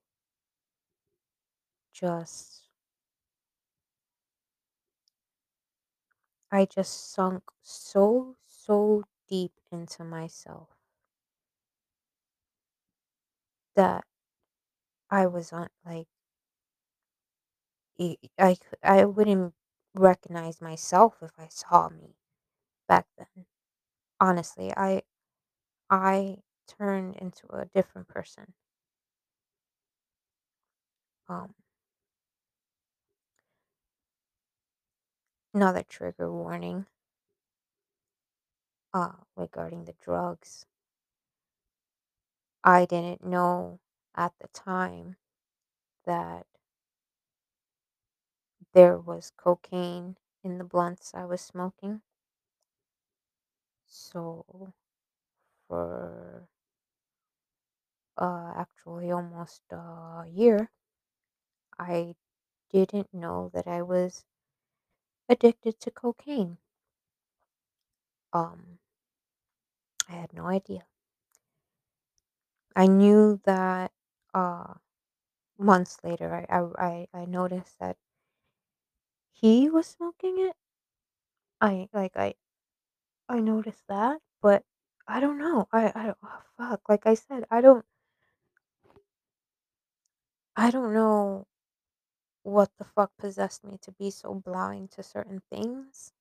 [1.93, 2.64] just
[6.55, 10.69] I just sunk so so deep into myself
[13.75, 14.05] that
[15.09, 16.07] I was on like
[18.39, 19.53] I I wouldn't
[19.93, 22.15] recognize myself if I saw me
[22.87, 23.45] back then.
[24.19, 25.03] Honestly, I
[25.89, 28.53] I turned into a different person.
[31.29, 31.53] Um
[35.55, 36.85] another trigger warning
[38.93, 40.65] uh regarding the drugs.
[42.65, 43.79] I didn't know
[44.15, 45.17] at the time
[46.05, 46.47] that
[48.73, 52.01] there was cocaine in the blunts I was smoking.
[53.87, 54.73] So
[55.67, 56.47] for
[58.17, 60.69] uh, actually almost a year,
[61.79, 62.15] I
[62.71, 64.25] didn't know that I was
[65.29, 66.57] addicted to cocaine.
[68.33, 68.79] Um,
[70.09, 70.85] I had no idea.
[72.75, 73.91] I knew that
[74.33, 74.75] uh,
[75.57, 77.97] months later, I, I, I noticed that
[79.33, 80.55] he was smoking it.
[81.61, 82.35] I like I
[83.29, 84.63] I noticed that, but
[85.07, 85.67] I don't know.
[85.71, 86.81] I I don't oh, fuck.
[86.89, 87.85] Like I said, I don't
[90.55, 91.47] I don't know
[92.45, 96.13] what the fuck possessed me to be so blind to certain things.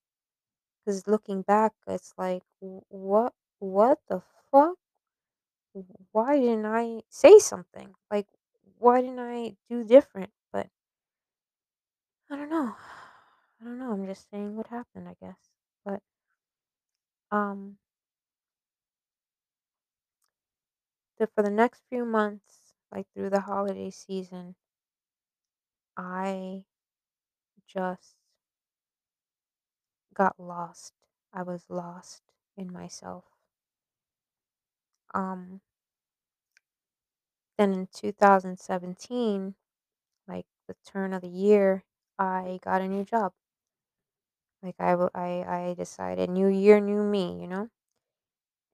[0.84, 4.76] Because looking back, it's like, what, what the fuck?
[6.12, 7.94] Why didn't I say something?
[8.10, 8.26] Like,
[8.78, 10.30] why didn't I do different?
[10.52, 10.68] But
[12.30, 12.74] I don't know.
[13.60, 13.92] I don't know.
[13.92, 15.38] I'm just saying what happened, I guess.
[15.84, 16.02] But
[17.30, 17.76] um,
[21.18, 24.54] the, for the next few months, like through the holiday season,
[25.96, 26.64] I
[27.66, 28.16] just
[30.14, 30.94] got lost.
[31.30, 32.22] I was lost
[32.56, 33.24] in myself.
[35.14, 35.60] Um,
[37.58, 39.56] then in 2017,
[40.28, 41.84] like the turn of the year,
[42.18, 43.32] I got a new job.
[44.64, 47.70] Like I, I, I decided new year, new me, you know,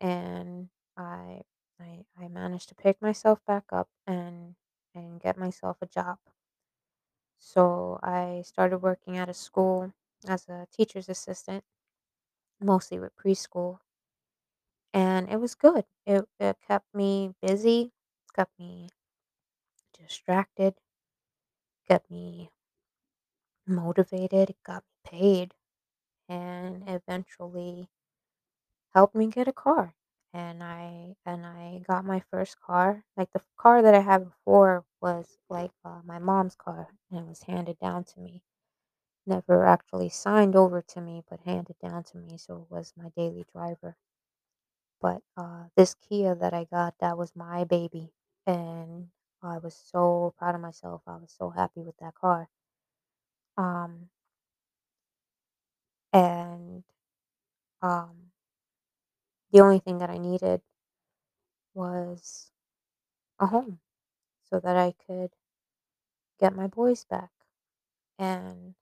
[0.00, 1.42] and I,
[1.80, 4.54] I, I managed to pick myself back up and
[4.94, 6.18] and get myself a job.
[7.40, 9.92] So I started working at a school
[10.28, 11.64] as a teacher's assistant,
[12.60, 13.80] mostly with preschool,
[14.92, 15.84] and it was good.
[16.06, 17.92] It, it kept me busy,
[18.34, 18.88] kept me
[19.92, 20.74] distracted,
[21.86, 22.50] kept me
[23.66, 25.54] motivated, got me paid,
[26.28, 27.90] and eventually
[28.90, 29.96] helped me get a car.
[30.32, 33.04] And I and I got my first car.
[33.16, 37.28] Like the car that I had before was like uh, my mom's car, and it
[37.28, 38.42] was handed down to me.
[39.26, 42.38] Never actually signed over to me, but handed down to me.
[42.38, 43.96] So it was my daily driver.
[45.02, 48.12] But, uh, this Kia that I got, that was my baby,
[48.46, 49.10] and
[49.42, 52.48] I was so proud of myself, I was so happy with that car.
[53.56, 54.10] Um
[56.12, 56.82] and,
[57.82, 58.29] um
[59.52, 60.62] the only thing that I needed
[61.74, 62.50] was
[63.40, 63.80] a home
[64.50, 65.34] so that I could
[66.40, 67.30] get my boys back.
[68.18, 68.76] And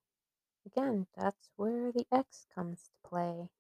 [0.67, 3.51] again, that's where the ex comes to play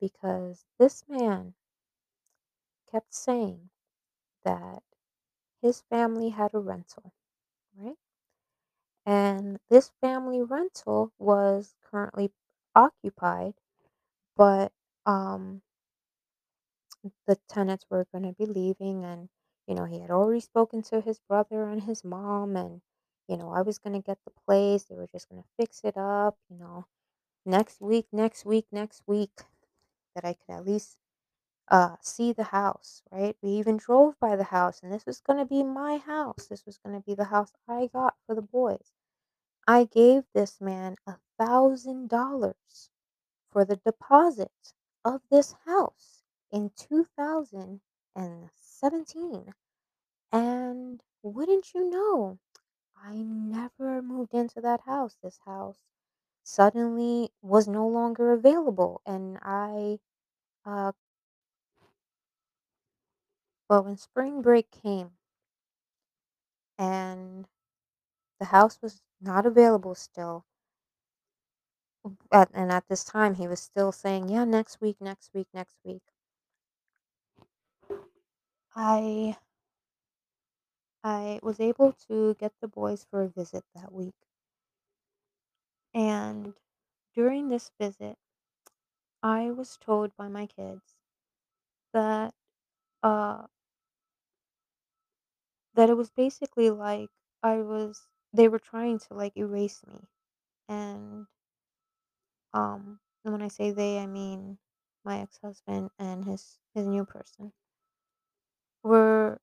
[0.00, 1.54] because this man
[2.90, 3.70] kept saying
[4.44, 4.82] that
[5.62, 7.14] his family had a rental,
[7.76, 7.98] right?
[9.04, 12.32] And this family rental was currently
[12.74, 13.52] occupied,
[14.36, 14.72] but
[15.06, 15.62] um
[17.26, 19.28] the tenants were going to be leaving and
[19.66, 22.82] you know he had already spoken to his brother and his mom and
[23.28, 25.80] you know I was going to get the place they were just going to fix
[25.84, 26.86] it up you know.
[27.46, 29.32] Next week next week next week
[30.14, 30.98] that I could at least
[31.68, 33.36] uh see the house right?
[33.42, 36.46] We even drove by the house and this was going to be my house.
[36.48, 38.92] This was going to be the house I got for the boys.
[39.66, 42.90] I gave this man a thousand dollars
[43.52, 44.52] for the deposit
[45.04, 46.19] of this house
[46.52, 49.54] in 2017.
[50.32, 52.38] And wouldn't you know,
[52.96, 55.16] I never moved into that house.
[55.22, 55.78] This house
[56.44, 59.02] suddenly was no longer available.
[59.06, 60.00] And I,
[60.66, 60.92] uh,
[63.70, 65.12] well, when spring break came
[66.80, 67.46] and
[68.40, 70.44] the house was not available still,
[72.32, 75.76] at, and at this time he was still saying, yeah, next week, next week, next
[75.84, 76.02] week.
[78.74, 79.36] I
[81.04, 84.14] I was able to get the boys for a visit that week.
[85.94, 86.54] And
[87.14, 88.18] during this visit,
[89.22, 90.98] I was told by my kids
[91.92, 92.34] that
[93.02, 93.46] uh
[95.74, 97.10] that it was basically like
[97.42, 100.06] I was they were trying to like erase me.
[100.68, 101.26] And
[102.52, 104.58] um and when I say they, I mean
[105.04, 107.52] my ex-husband and his his new person
[108.82, 109.40] were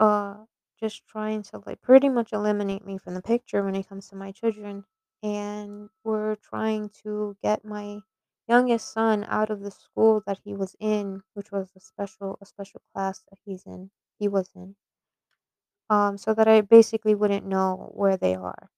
[0.00, 0.44] uh
[0.80, 4.16] just trying to like pretty much eliminate me from the picture when it comes to
[4.16, 4.84] my children
[5.22, 7.98] and we're trying to get my
[8.48, 12.46] youngest son out of the school that he was in which was a special a
[12.46, 14.76] special class that he's in he was in
[15.90, 18.70] um so that I basically wouldn't know where they are.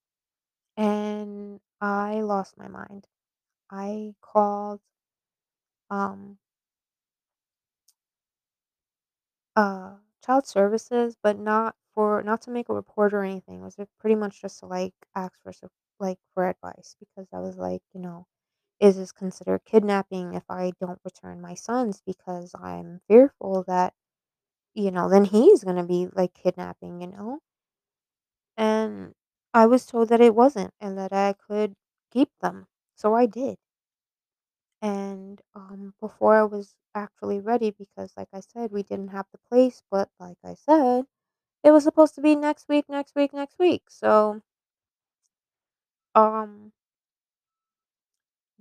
[0.77, 3.07] And I lost my mind.
[3.71, 4.81] I called
[5.91, 6.39] um
[9.59, 13.61] Uh, child services, but not for not to make a report or anything.
[13.61, 15.53] It was pretty much just to, like, ask for
[16.01, 18.27] like, for advice because I was like, you know,
[18.81, 23.95] "Is this considered kidnapping if I don't return my sons?" Because I'm fearful that,
[24.75, 27.41] you know, then he's gonna be, like, kidnapping, you know?
[28.59, 29.15] And
[29.55, 31.75] I was told that it wasn't and that I could
[32.11, 32.67] keep them.
[32.95, 33.57] So I did.
[34.83, 39.39] And, um, before I was actually ready because, like I said, we didn't have the
[39.39, 41.07] place, but like I said
[41.65, 43.91] It was supposed to be next week, next week, next week.
[43.91, 44.43] So,
[46.15, 46.73] um,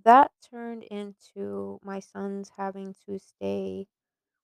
[0.03, 3.88] that turned into my sons having to stay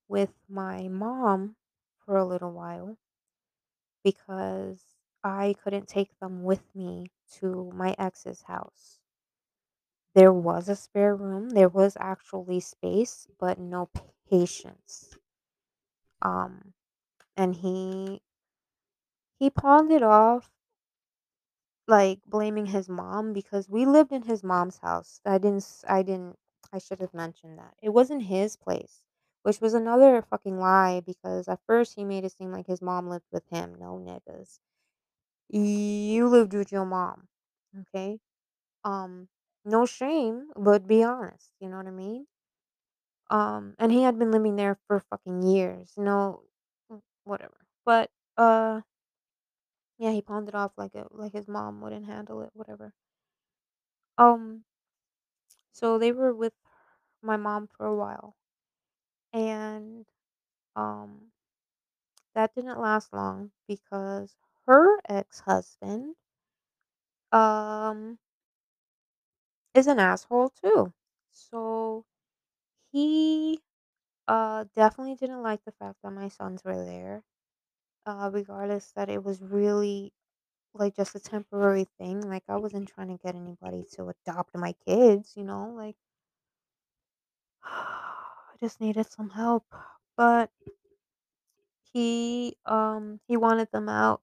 [0.07, 1.57] with my mom
[2.05, 2.97] for a little while
[4.03, 4.81] because
[5.23, 7.07] I couldn't take them with me
[7.39, 8.99] to my ex's house.
[10.15, 13.89] There was a spare room, there was actually space, but no
[14.29, 15.15] patience.
[16.23, 16.73] Um,
[17.37, 18.21] and he
[19.37, 20.49] he pawned it off
[21.87, 25.21] Like, blaming his mom because we lived in his mom's house.
[25.25, 26.37] I didn't I didn't
[26.73, 27.75] I should have mentioned that.
[27.81, 29.03] It wasn't his place,
[29.43, 33.07] which was another fucking lie because at first he made it seem like his mom
[33.07, 33.75] lived with him.
[33.75, 34.59] No, niggas.
[35.49, 37.27] You lived with your mom,
[37.81, 38.19] okay?
[38.83, 39.29] Um,
[39.65, 42.27] no shame, but be honest, you know what I mean?
[43.29, 45.93] Um, and he had been living there for fucking years.
[45.97, 46.43] No,
[47.23, 47.57] whatever.
[47.85, 48.81] But, uh,
[49.97, 52.93] yeah, he pawned it off like a like his mom wouldn't handle it, whatever.
[54.17, 54.63] Um
[55.73, 56.53] So they were with
[57.21, 58.37] my mom for a while,
[59.33, 60.05] and
[60.75, 61.31] um,
[62.35, 64.35] that didn't last long because
[64.67, 66.15] her ex-husband
[67.33, 68.17] um
[69.75, 70.93] is an asshole too.
[71.31, 72.05] So
[72.91, 73.61] he
[74.27, 77.23] uh definitely didn't like the fact that my sons were there.
[78.05, 80.13] Uh, regardless that it was really
[80.73, 82.21] like just a temporary thing.
[82.21, 85.95] Like I wasn't trying to get anybody to adopt my kids, you know, like
[87.63, 89.65] I just needed some help,
[90.15, 90.51] but
[91.93, 94.21] he, um, he wanted them out.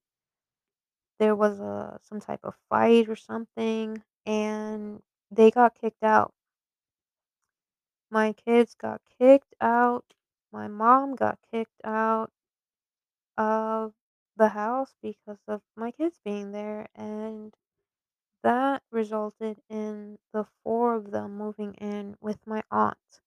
[1.21, 5.01] There was a some type of fight or something, and
[5.31, 6.33] they got kicked out.
[8.13, 10.15] My kids got kicked out.
[10.51, 12.33] My mom got kicked out
[13.39, 13.95] of
[14.37, 17.55] the house because of my kids being there, and
[18.43, 23.21] that resulted in the 4 of them moving in with my aunt.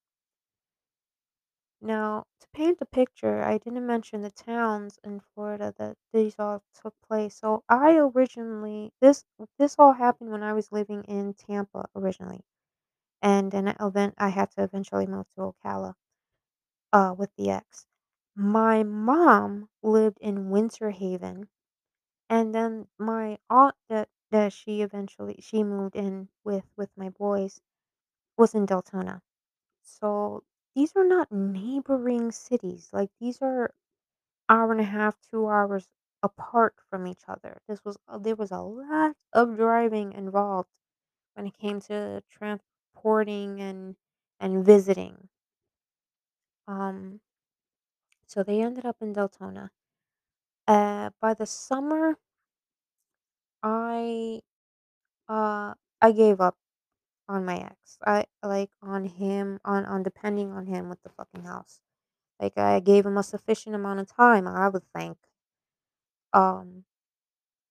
[1.83, 6.63] Now, to paint the picture, I didn't mention the towns in Florida that these all
[6.73, 7.35] took place.
[7.37, 9.25] So I originally this
[9.59, 12.43] this all happened when I was living in Tampa originally,
[13.21, 15.95] and then I event I had to eventually move to Ocala
[16.93, 17.85] uh, with the ex.
[18.35, 21.49] My mom lived in Winter Haven,
[22.29, 27.61] and then my aunt that that she eventually she moved in with with my boys
[28.37, 29.21] was in Deltona.
[29.83, 30.43] So
[30.75, 32.89] these are not neighboring cities.
[32.93, 33.73] Like these are
[34.49, 35.87] hour and a half, 2 hours
[36.23, 37.61] apart from each other.
[37.67, 40.69] This was uh, there was a lot of driving involved
[41.35, 43.97] when it came to transporting and
[44.39, 45.29] and visiting.
[46.67, 47.19] Um,
[48.27, 49.69] so they ended up in Deltona.
[50.67, 52.17] Uh, by the summer,
[53.63, 54.41] I
[55.29, 56.57] uh I gave up
[57.29, 57.97] on my ex.
[58.05, 61.79] I like on him on on depending on him with the fucking house.
[62.39, 65.17] Like I gave him a sufficient amount of time, I would think.
[66.33, 66.83] Um,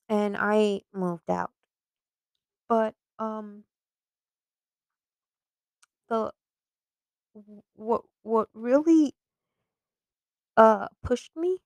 [0.09, 1.53] and I moved out.
[2.69, 3.65] But um,
[6.09, 6.33] the
[7.75, 9.15] what what really
[10.57, 11.59] uh pushed me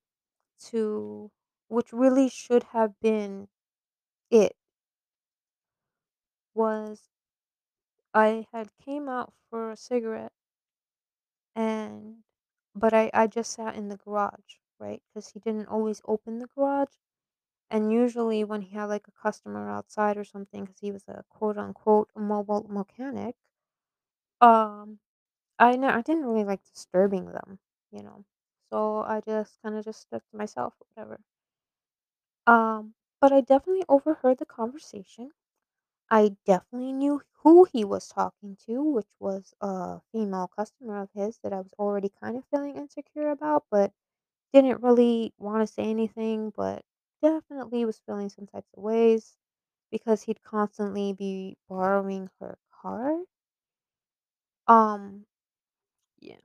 [0.60, 1.30] to
[1.68, 3.48] which really should have been
[4.30, 4.56] it
[6.54, 7.08] was
[8.16, 10.32] I had came out for a cigarette
[11.56, 12.22] and
[12.74, 15.02] but I I just sat in the garage, right?
[15.08, 16.94] Because he didn't always open the garage.
[17.70, 21.24] And usually when he had like a customer outside or something, because he was a
[21.30, 23.36] quote unquote mobile mechanic,
[24.40, 24.98] um,
[25.58, 27.58] I know I didn't really like disturbing them,
[27.92, 28.24] you know.
[28.70, 31.20] So I just kind of just stuck to myself, whatever.
[32.48, 35.30] Um, but I definitely overheard the conversation.
[36.10, 41.38] I definitely knew who he was talking to, which was a female customer of his
[41.44, 43.92] that I was already kind of feeling insecure about, but
[44.52, 46.84] didn't really want to say anything, but
[47.22, 49.36] definitely was feeling some types of ways
[49.90, 53.24] because he'd constantly be borrowing her car.
[54.68, 55.26] Um,
[56.20, 56.36] yeah.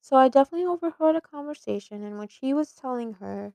[0.00, 3.54] So I definitely overheard a conversation in which he was telling her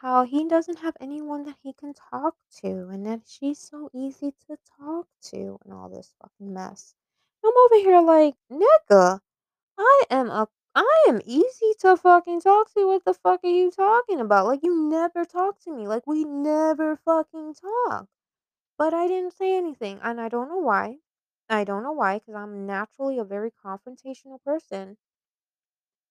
[0.00, 4.32] how he doesn't have anyone that he can talk to and that she's so easy
[4.46, 6.94] to talk to and all this fucking mess.
[7.44, 9.20] I'm over here like, nigga,
[9.78, 12.86] I am a I am easy to fucking talk to.
[12.86, 14.46] What the fuck are you talking about?
[14.46, 15.88] Like you never talk to me.
[15.88, 18.08] Like we never fucking talk.
[18.78, 20.98] But I didn't say anything and I don't know why.
[21.50, 24.96] I don't know why cuz I'm naturally a very confrontational person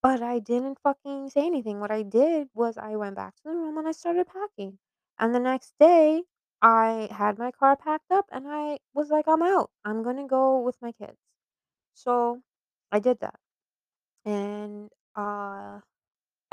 [0.07, 1.81] but I didn't fucking say anything.
[1.81, 4.79] What I did was I went back to the room and I started packing.
[5.19, 6.23] And the next day,
[6.61, 9.69] I had my car packed up and I was like, I'm out.
[9.83, 11.17] I'm going to go with my kids.
[11.93, 12.41] So
[12.89, 13.37] I did that.
[14.25, 15.81] And uh,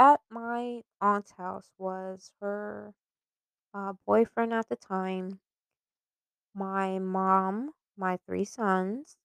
[0.00, 2.92] at my aunt's house was her
[3.72, 5.38] uh, boyfriend at the time,
[6.56, 9.16] my mom, my three sons,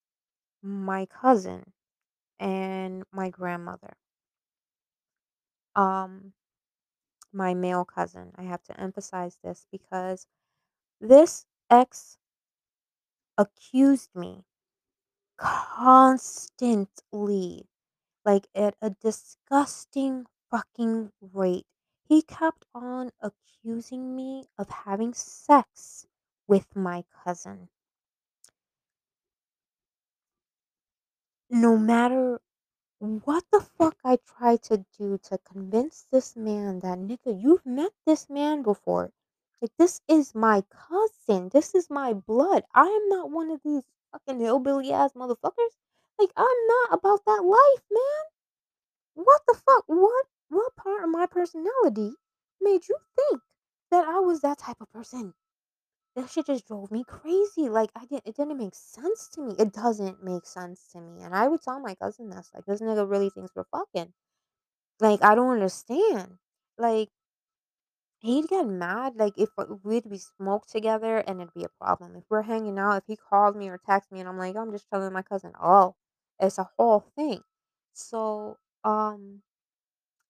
[0.61, 1.73] my cousin,
[2.39, 3.95] and my grandmother.
[5.79, 6.33] Um,
[7.33, 8.33] my male cousin.
[8.35, 10.27] I have to emphasize this because
[11.01, 12.19] this ex
[13.39, 14.45] accused me
[15.37, 16.87] constantly,
[18.25, 21.67] like at a disgusting fucking rate.
[22.03, 26.07] He kept on accusing me of having sex
[26.47, 27.69] with my cousin.
[31.51, 32.41] No matter
[32.99, 37.91] What the fuck I tried to do to convince this man that, "Nigga, you've met
[38.05, 39.11] this man before.
[39.59, 41.49] Like, this is my cousin.
[41.49, 42.63] This is my blood.
[42.73, 43.83] I am not one of these
[44.13, 45.75] fucking hillbilly ass motherfuckers.
[46.17, 48.23] Like, I'm not about that life, man.
[49.13, 49.85] What the fuck?
[49.87, 52.15] What what part of my personality
[52.59, 53.41] made you think
[53.91, 55.35] that I was that type of person?"
[56.15, 57.67] That shit just drove me crazy.
[57.69, 59.55] Like I didn't it didn't make sense to me.
[59.57, 61.21] It doesn't make sense to me.
[61.23, 64.13] And I would tell my cousin this, like, this nigga really thinks we're fucking.
[65.01, 66.39] Like, I don't understand.
[66.77, 67.09] Like,
[68.19, 69.49] he'd get mad, like, if
[69.83, 72.15] we'd be smoked together and it'd be a problem.
[72.15, 74.71] If we're hanging out, if he called me or texted me and I'm like, I'm
[74.71, 75.95] just telling my cousin, oh,
[76.39, 77.41] it's a whole thing.
[77.93, 79.41] So, um,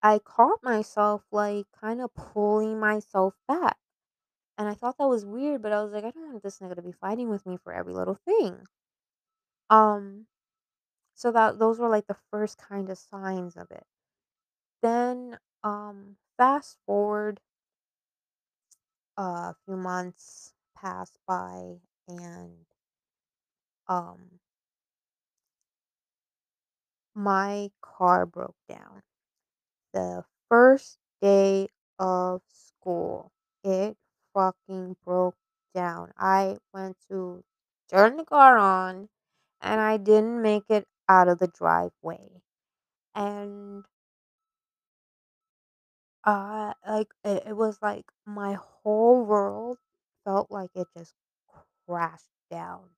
[0.03, 3.77] I caught myself, like, kinda pulling myself back,
[4.59, 6.75] and I thought that was weird, but I was like, "I don't want this nigga
[6.77, 8.67] to be fighting with me for every little thing."
[9.69, 10.27] Um,
[11.15, 13.85] so that those were, like, the first kinda signs of it.
[14.81, 17.41] Then, um, fast forward
[19.17, 22.65] a few months pass by and,
[23.87, 24.39] um,
[27.15, 29.01] my car broke down.
[29.93, 33.31] The first day of school,
[33.63, 33.97] it
[34.33, 35.35] fucking broke
[35.73, 36.11] down.
[36.17, 37.43] I went to
[37.89, 39.09] turn the car on
[39.61, 42.41] and I didn't make it out of the driveway.
[43.15, 43.85] And
[46.25, 49.77] I like it, it was like my whole world
[50.23, 51.13] felt like it just
[51.87, 52.89] crashed down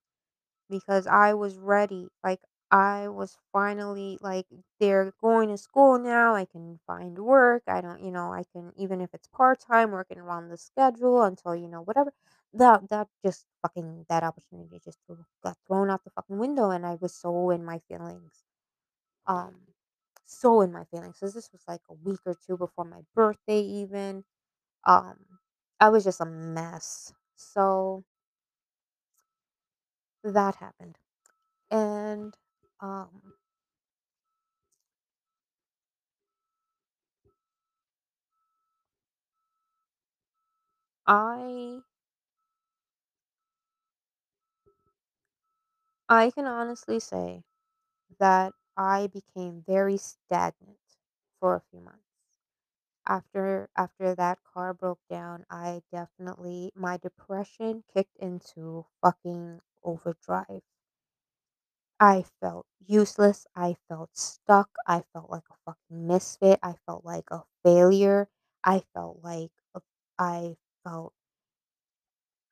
[0.70, 2.08] because I was ready.
[2.24, 2.42] Like
[2.72, 4.48] I was finally like
[4.80, 6.36] they're going to school now.
[6.36, 7.64] I can find work.
[7.68, 11.56] I don't, you know, I can even if it's part-time working around the schedule until,
[11.56, 12.14] you know, whatever.
[12.54, 15.00] That that just fucking that opportunity just
[15.44, 18.44] got thrown out the fucking window and I was so in my feelings.
[19.28, 19.56] Um
[20.26, 21.18] so in my feelings.
[21.20, 24.24] So this was like a week or two before my birthday even.
[24.86, 25.18] Um
[25.80, 27.14] I was just a mess.
[27.38, 28.06] So
[30.24, 30.98] that happened.
[31.72, 32.36] And
[32.82, 33.34] um
[41.06, 41.82] I
[46.10, 47.44] I can honestly say
[48.20, 50.80] that I became very stagnant
[51.40, 52.06] for a few months.
[53.06, 60.64] After after that car broke down, I definitely my depression kicked into fucking overdrive.
[62.02, 63.48] I felt useless.
[63.56, 64.70] I felt stuck.
[64.86, 66.60] I felt like a fucking misfit.
[66.62, 68.28] I felt like a failure.
[68.64, 69.82] I felt like a,
[70.20, 71.14] I felt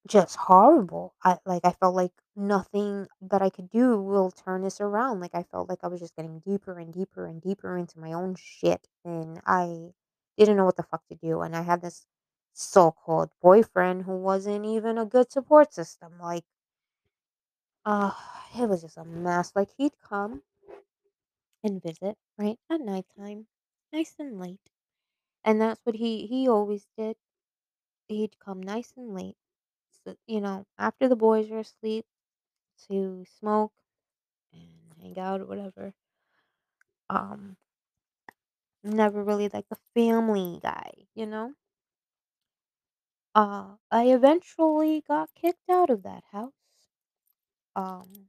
[0.08, 1.14] Just horrible.
[1.24, 5.36] I like, I felt like nothing that I could do will turn this around, like,
[5.36, 8.36] I felt like I was just getting deeper and deeper and deeper into my own
[8.36, 9.92] shit, and I
[10.38, 12.06] didn't know what the fuck to do, and I had this
[12.54, 16.46] so-called boyfriend who wasn't even a good support system, like,
[17.86, 18.12] uh,
[18.58, 20.42] it was just a mess, like, he'd come
[21.64, 23.48] and visit, right, at nighttime,
[23.94, 24.72] nice and late,
[25.44, 27.18] and that's what he he always did.
[28.08, 29.38] He'd come nice and late,
[30.06, 32.06] so, you know, after the boys are asleep
[32.90, 33.74] to smoke
[34.54, 35.94] and hang out or whatever.
[37.10, 37.58] Um,
[38.84, 41.54] never really like the family guy, you know?
[43.34, 46.54] Uh, I eventually got kicked out of that house.
[47.80, 48.28] Um,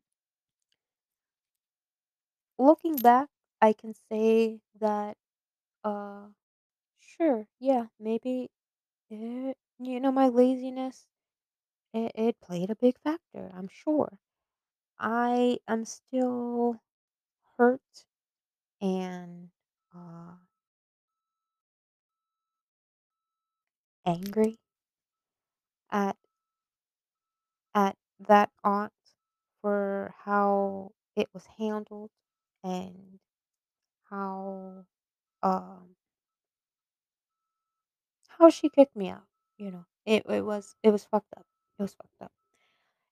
[2.58, 3.28] looking back,
[3.60, 5.16] I can say that,
[5.84, 6.28] uh,
[7.00, 8.50] sure, yeah, maybe
[9.10, 11.06] it, you know, my laziness,
[11.94, 14.18] it, it played a big factor, I'm sure.
[14.98, 16.80] I am still
[17.58, 18.06] hurt
[18.80, 19.50] and,
[19.94, 20.34] uh,
[24.04, 24.58] angry
[25.92, 26.16] at
[27.74, 28.92] at that aunt
[29.62, 32.10] for how it was handled
[32.64, 33.20] and
[34.10, 34.84] how
[35.42, 35.96] um
[38.28, 39.24] how she kicked me out
[39.58, 39.84] you know?
[40.06, 41.44] It, it was it was fucked up.
[41.78, 42.32] It was fucked up.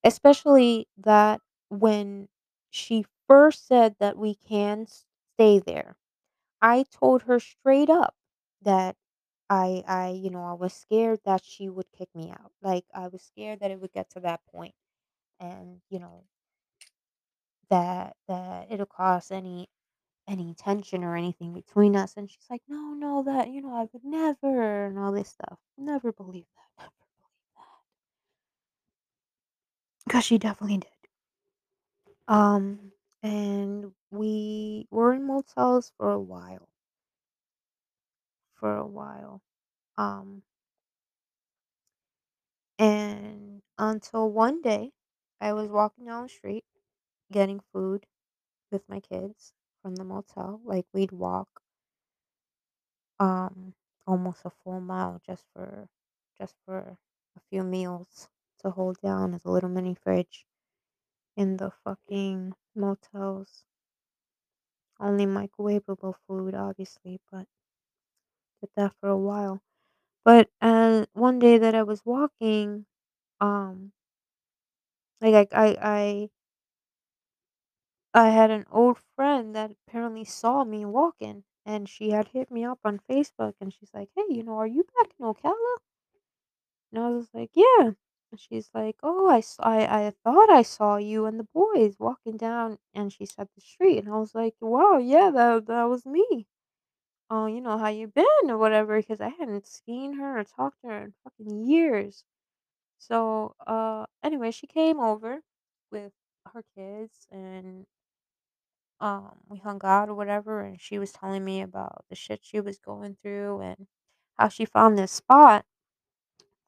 [0.05, 1.41] Especially that
[1.71, 2.29] when
[2.71, 5.97] she first said that we can stay there
[6.63, 8.15] i told her straight up
[8.63, 8.97] that
[9.51, 12.53] i i you know i was scared that she would kick me out.
[12.63, 14.75] Like i was scared that it would get to that point.
[15.41, 16.25] And you know
[17.71, 19.69] that that it'll cause any
[20.29, 23.89] any tension or anything between us, and she's like, "No, no, that you know, I
[23.93, 25.59] would never," and all this stuff.
[25.79, 27.25] Never believe that, never believe
[27.57, 27.73] that,
[30.07, 30.91] because she definitely did.
[32.29, 32.93] Um,
[33.23, 36.69] and we were in motels for a while,
[38.53, 39.41] for a while.
[39.99, 40.43] Um,
[42.81, 44.93] and until one day,
[45.41, 46.65] I was walking down the street
[47.33, 48.07] getting food
[48.71, 50.61] with my kids from the motel.
[50.65, 51.63] Like we'd walk
[53.21, 53.75] um
[54.09, 55.89] almost a full mile just for
[56.37, 56.99] just for
[57.37, 60.45] a few meals to hold down as a little mini fridge
[61.37, 63.65] in the fucking motels.
[65.01, 67.49] Only microwavable food, obviously, but
[68.61, 69.61] did that for a while.
[70.25, 72.87] But uh, one day that I was walking,
[73.41, 73.93] um,
[75.21, 76.31] like I, I, I,
[78.19, 82.65] I had an old friend that apparently saw me walking, and she had hit me
[82.65, 85.77] up on Facebook, and she's like, "Hey, you know, are you back in Ocala?"
[86.93, 87.93] And I was like, "Yeah."
[88.31, 91.99] And she's like, "Oh, I, s- I, I thought I saw you and the boys
[91.99, 95.85] walking down," and she said the street, and I was like, "Wow, yeah, that that
[95.85, 96.47] was me."
[97.31, 100.81] Oh, you know, how you been or whatever, because I hadn't seen her or talked
[100.83, 102.25] to her in fucking years.
[102.99, 105.43] So, uh, anyway, she came over
[105.91, 106.13] with
[106.53, 107.87] her kids and
[109.01, 112.61] um we hung out or whatever and she was telling me about the shit she
[112.61, 113.87] was going through and
[114.39, 115.65] how she found this spot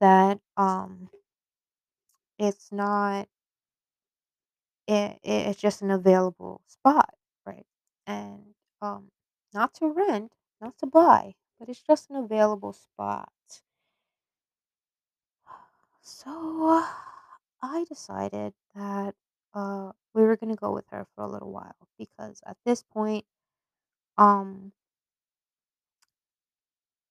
[0.00, 1.08] that um
[2.38, 3.28] it's not
[4.86, 7.14] it, it's just an available spot,
[7.46, 7.66] right?
[8.06, 9.10] And um
[9.54, 13.32] not to rent, not to buy, but it's just an available spot.
[16.02, 16.84] So
[17.62, 19.14] I decided that
[19.54, 22.82] uh we were going to go with her for a little while because at this
[22.82, 23.24] point
[24.18, 24.72] um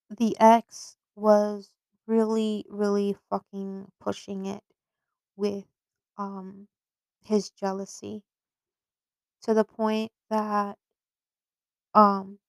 [0.10, 1.72] the ex was
[2.08, 4.64] really really fucking pushing it
[5.38, 5.66] with
[6.18, 6.68] um
[7.24, 8.24] his jealousy
[9.42, 10.78] to the point that
[11.94, 12.40] um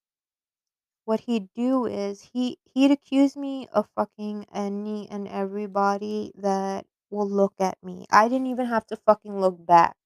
[1.05, 7.29] what he'd do is he he'd accuse me of fucking any and everybody that will
[7.29, 8.07] look at me.
[8.11, 9.97] I didn't even have to fucking look back.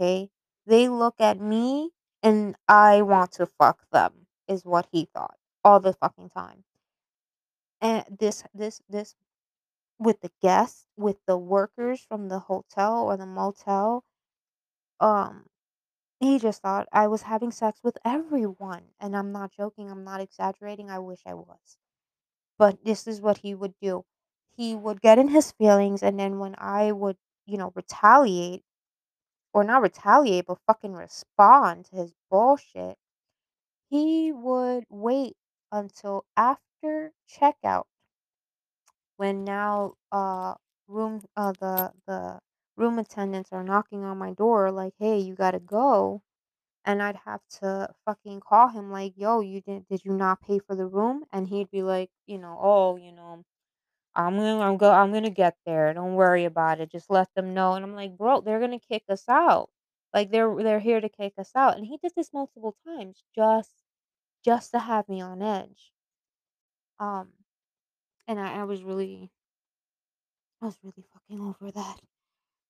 [0.00, 0.30] Okay?
[0.66, 1.92] They look at me
[2.22, 6.64] and I want to fuck them is what he thought all the fucking time.
[7.80, 9.16] And this this this
[9.98, 14.04] with the guests, with the workers from the hotel or the motel,
[15.00, 15.46] um
[16.20, 18.84] he just thought I was having sex with everyone.
[19.00, 20.90] And I'm not joking, I'm not exaggerating.
[20.90, 21.78] I wish I was.
[22.58, 24.04] But this is what he would do.
[24.56, 28.64] He would get in his feelings and then when I would, you know, retaliate
[29.52, 32.98] or not retaliate, but fucking respond to his bullshit,
[33.90, 35.36] he would wait
[35.72, 37.86] until after checkout
[39.16, 40.54] when now uh
[40.86, 42.38] room uh the the
[42.76, 46.22] room attendants are knocking on my door like, "Hey, you got to go."
[46.86, 50.58] And I'd have to fucking call him like, "Yo, you didn't did you not pay
[50.60, 53.44] for the room?" And he'd be like, you know, "Oh, you know,
[54.18, 55.94] I'm gonna I'm go I'm gonna get there.
[55.94, 56.90] Don't worry about it.
[56.92, 59.70] Just let them know." And I'm like, "Bro, they're gonna kick us out.
[60.14, 63.84] Like they're they're here to kick us out." And he did this multiple times just
[64.44, 65.92] just to have me on edge.
[67.00, 67.32] Um,
[68.28, 69.30] and I, I was really
[70.62, 72.00] I was really fucking over that.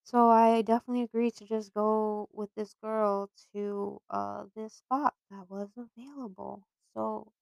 [0.03, 5.49] So I definitely agreed to just go with this girl to uh this spot that
[5.49, 6.67] was available.
[6.93, 7.33] So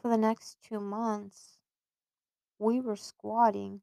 [0.00, 1.53] for the next two months,
[2.58, 3.82] we were squatting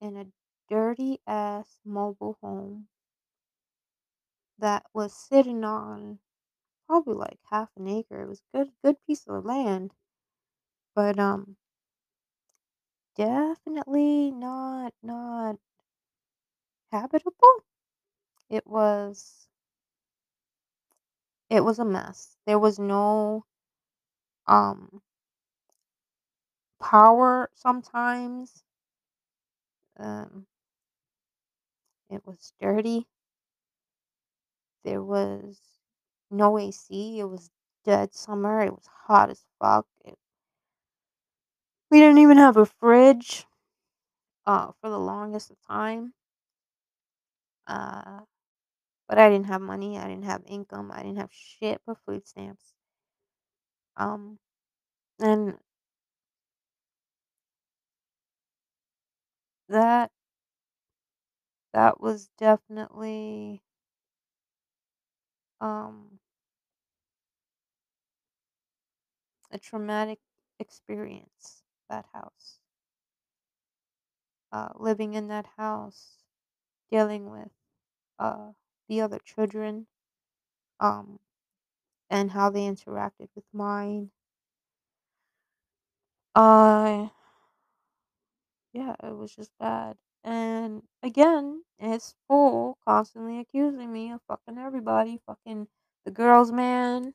[0.00, 0.32] in a
[0.68, 2.88] dirty ass mobile home
[4.56, 6.18] that was sitting on
[6.86, 8.22] probably like half an acre.
[8.22, 9.94] It was good good piece of land,
[10.94, 11.56] but um
[13.16, 15.56] definitely not not
[16.92, 17.64] habitable.
[18.50, 19.48] It was
[21.48, 22.36] it was a mess.
[22.46, 23.44] There was no
[24.46, 25.02] um
[26.82, 28.64] power sometimes.
[29.98, 30.46] Um
[32.08, 33.08] it was dirty.
[34.84, 35.60] There was
[36.30, 37.18] no AC.
[37.18, 37.50] It was
[37.82, 38.60] dead summer.
[38.60, 39.88] It was hot as fuck.
[40.04, 40.16] It,
[41.92, 43.46] we didn't even have a fridge
[44.46, 46.14] uh for the longest of time.
[47.66, 48.20] Uh
[49.08, 49.98] but I didn't have money.
[49.98, 50.90] I didn't have income.
[50.92, 52.74] I didn't have shit but food stamps.
[53.96, 54.38] Um
[55.20, 55.58] and
[59.72, 60.12] that
[61.74, 63.62] that was definitely
[65.60, 66.18] um
[69.52, 70.18] a traumatic
[70.58, 72.58] experience that house.
[74.52, 76.18] Uh living in that house,
[76.90, 77.50] dealing with
[78.18, 78.52] uh
[78.88, 79.86] the other children
[80.80, 81.20] um
[82.10, 84.10] and how they interacted with mine.
[86.34, 87.08] Uh
[88.72, 89.96] yeah, it was just bad.
[90.24, 95.68] And again, it's full constantly accusing me of fucking everybody, fucking
[96.04, 97.14] the girls, man,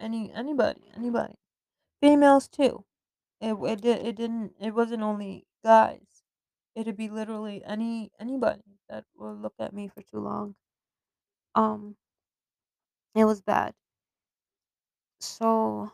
[0.00, 1.34] any anybody, anybody,
[2.02, 2.84] females too.
[3.40, 6.24] It it did it didn't it wasn't only guys.
[6.76, 10.56] It'd be literally any anybody that will look at me for too long.
[11.54, 11.96] Um,
[13.14, 13.74] it was bad.
[15.20, 15.90] So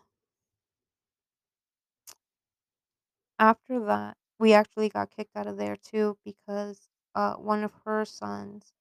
[3.38, 8.04] after that, we actually got kicked out of there too because uh one of her
[8.04, 8.72] sons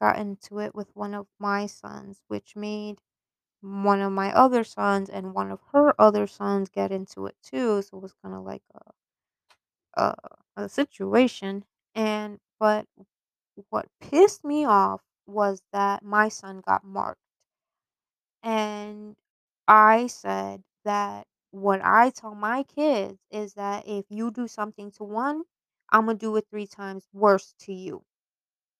[0.00, 2.98] got into it with one of my sons, which made
[3.62, 7.82] one of my other sons and one of her other sons get into it too.
[7.82, 8.92] So it was kind of like a,
[9.96, 10.14] a
[10.56, 11.64] a situation.
[11.96, 12.86] And but
[13.70, 17.20] what pissed me off was that my son got marked,
[18.42, 19.16] and
[19.68, 25.04] I said that what I tell my kids is that if you do something to
[25.04, 25.44] one,
[25.90, 28.02] I'm gonna do it three times worse to you.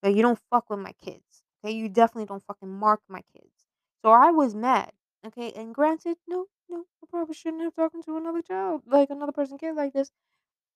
[0.02, 1.74] Like, you don't fuck with my kids, okay?
[1.74, 3.66] You definitely don't fucking mark my kids.
[4.02, 4.92] So I was mad,
[5.26, 5.52] okay?
[5.52, 9.58] And granted, no, no, I probably shouldn't have talking to another child, like another person
[9.58, 10.10] kid like this.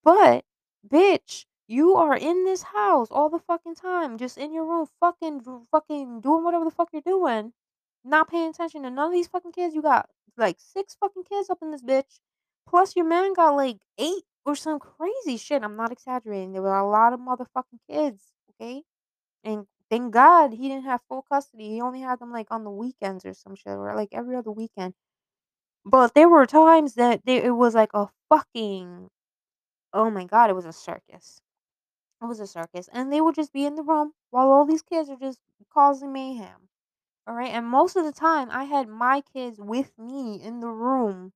[0.05, 0.44] But,
[0.86, 5.42] bitch, you are in this house all the fucking time, just in your room, fucking,
[5.70, 7.53] fucking doing whatever the fuck you're doing,
[8.09, 9.74] not paying attention to none of these fucking kids.
[9.74, 12.20] You got like six fucking kids up in this bitch.
[12.68, 15.62] Plus, your man got like eight or some crazy shit.
[15.62, 16.52] I'm not exaggerating.
[16.52, 18.82] There were a lot of motherfucking kids, okay?
[19.44, 21.70] And thank God he didn't have full custody.
[21.70, 24.50] He only had them, like, on the weekends or some shit, or, like, every other
[24.50, 24.94] weekend.
[25.84, 29.11] But there were times that they it was like a fucking
[29.92, 31.40] oh my god, it was a circus.
[32.22, 34.82] It was a circus, and they would just be in the room while all these
[34.82, 35.40] kids are just
[35.72, 36.68] causing mayhem,
[37.29, 37.53] alright?
[37.53, 41.33] And most of the time, I had my kids with me in the room,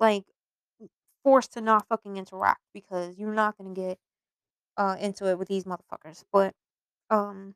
[0.00, 0.26] like,
[1.24, 3.98] forced to not fucking interact because you're not gonna get,
[4.78, 6.24] uh, into it with these motherfuckers.
[6.32, 6.54] But,
[7.10, 7.54] um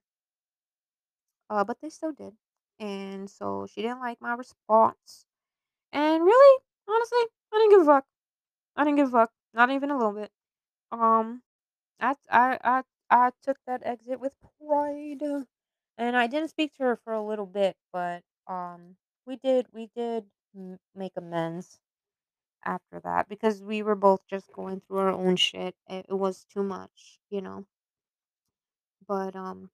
[1.51, 2.37] Uh, but they still did.
[2.78, 5.26] And so she didn't like my response.
[5.93, 7.18] And really, honestly,
[7.53, 8.07] I didn't give a fuck.
[8.76, 9.32] I didn't give a fuck.
[9.55, 10.32] Not even a little bit.
[10.93, 11.43] Um,
[12.01, 15.47] I I I I took that exit with pride.
[15.99, 19.90] And I didn't speak to her for a little bit, but um we did we
[19.97, 20.26] did
[20.57, 21.78] m- make amends
[22.64, 25.76] after that because we were both just going through our own shit.
[25.88, 27.66] It, it was too much, you know.
[29.09, 29.70] But um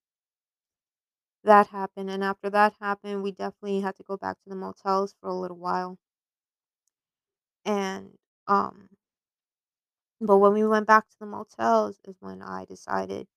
[1.44, 5.14] that happened and after that happened, we definitely had to go back to the motels
[5.20, 5.92] for a little while
[7.66, 8.18] And,
[8.48, 8.90] um,
[10.20, 13.28] but when we went back to the motels is when I decided,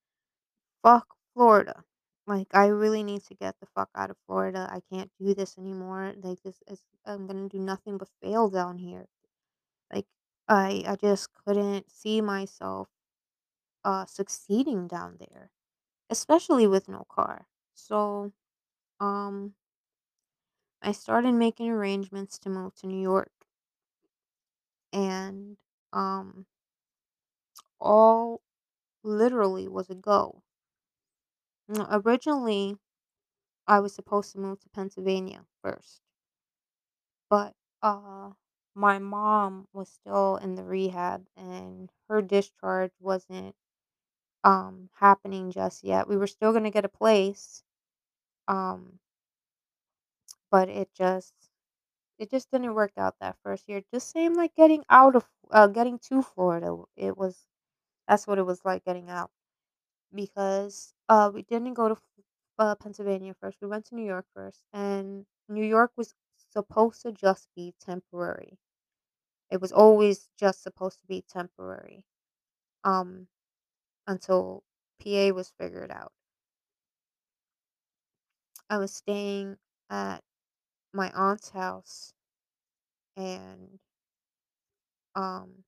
[0.83, 1.83] fuck Florida.
[2.25, 4.67] Like, I really need to get the fuck out of Florida.
[4.71, 6.13] I can't do this anymore.
[6.21, 9.07] Like, this is, I'm gonna do nothing but fail down here.
[9.93, 10.07] Like,
[10.47, 12.89] I, I just couldn't see myself,
[13.85, 15.51] uh, succeeding down there,
[16.09, 17.47] especially with no car.
[17.75, 18.33] So,
[18.99, 19.55] um,
[20.83, 23.31] I started making arrangements to move to New York
[24.93, 25.57] and,
[25.91, 26.45] um,
[27.79, 28.41] all
[29.03, 30.43] literally was a go
[31.69, 32.77] Originally,
[33.67, 36.01] I was supposed to move to Pennsylvania first,
[37.29, 38.29] but uh
[38.75, 43.55] my mom was still in the rehab and her discharge wasn't
[44.43, 46.07] um happening just yet.
[46.09, 47.63] We were still going to get a place,
[48.47, 48.99] um
[50.51, 51.33] but it just
[52.19, 53.81] it just didn't work out that first year.
[53.93, 56.77] Just same like getting out of uh getting to Florida.
[56.97, 57.45] It was
[58.07, 59.31] that's what it was like getting out.
[60.15, 61.97] because uh, we didn't go to
[62.59, 63.59] uh, Pennsylvania first.
[63.61, 66.15] We went to New York first, and New York was
[66.53, 68.59] supposed to just be temporary.
[69.51, 72.03] It was always just supposed to be temporary.
[72.83, 73.27] Um,
[74.07, 74.63] until
[74.99, 76.13] PA was figured out.
[78.69, 79.57] I was staying
[79.89, 80.21] at
[80.93, 82.13] my aunt's house,
[83.17, 83.79] and
[85.15, 85.63] um,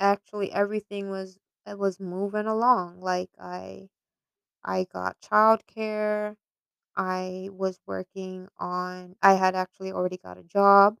[0.00, 3.00] actually everything was it was moving along.
[3.00, 3.88] Like I
[4.64, 6.36] I got childcare.
[6.96, 10.98] I was working on I had actually already got a job.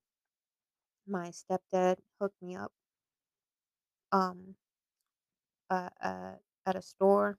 [1.06, 2.72] My stepdad hooked me up
[4.12, 4.56] um
[5.70, 6.32] uh, uh,
[6.66, 7.38] at a store,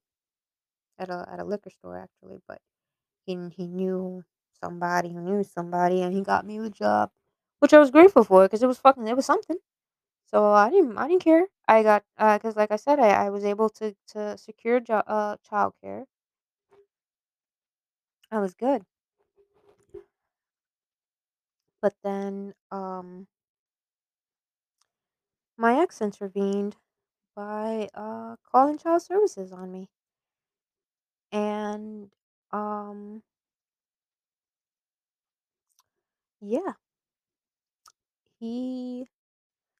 [0.99, 2.59] at a at a liquor store actually, but
[3.25, 4.23] he he knew
[4.61, 7.11] somebody who knew somebody and he got me the job,
[7.59, 9.57] which I was grateful for because it was fucking it was something.
[10.27, 11.47] So I didn't I didn't care.
[11.67, 15.03] I got uh cuz like I said I, I was able to to secure jo-
[15.07, 16.05] uh childcare.
[18.33, 18.85] I was good.
[21.81, 23.27] But then um
[25.57, 26.75] my ex intervened
[27.35, 29.89] by uh calling child services on me.
[31.33, 32.13] And
[32.51, 33.23] um
[36.41, 36.73] yeah,
[38.39, 39.07] he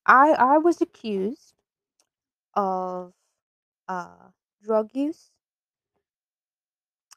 [0.06, 1.56] I I was accused
[2.56, 3.14] of
[3.90, 4.32] uh
[4.64, 5.33] drug use.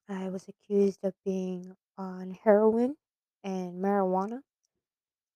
[0.09, 2.97] I was accused of being on heroin
[3.45, 4.43] and marijuana.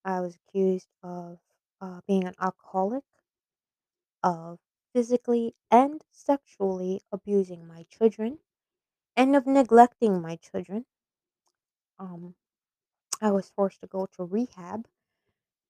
[0.05, 1.39] I was accused of
[1.81, 3.03] uh, being an alcoholic,
[4.23, 4.57] of
[4.93, 8.39] physically and sexually abusing my children,
[9.15, 10.85] and of neglecting my children.
[11.99, 12.35] Um,
[13.21, 14.87] I was forced to go to rehab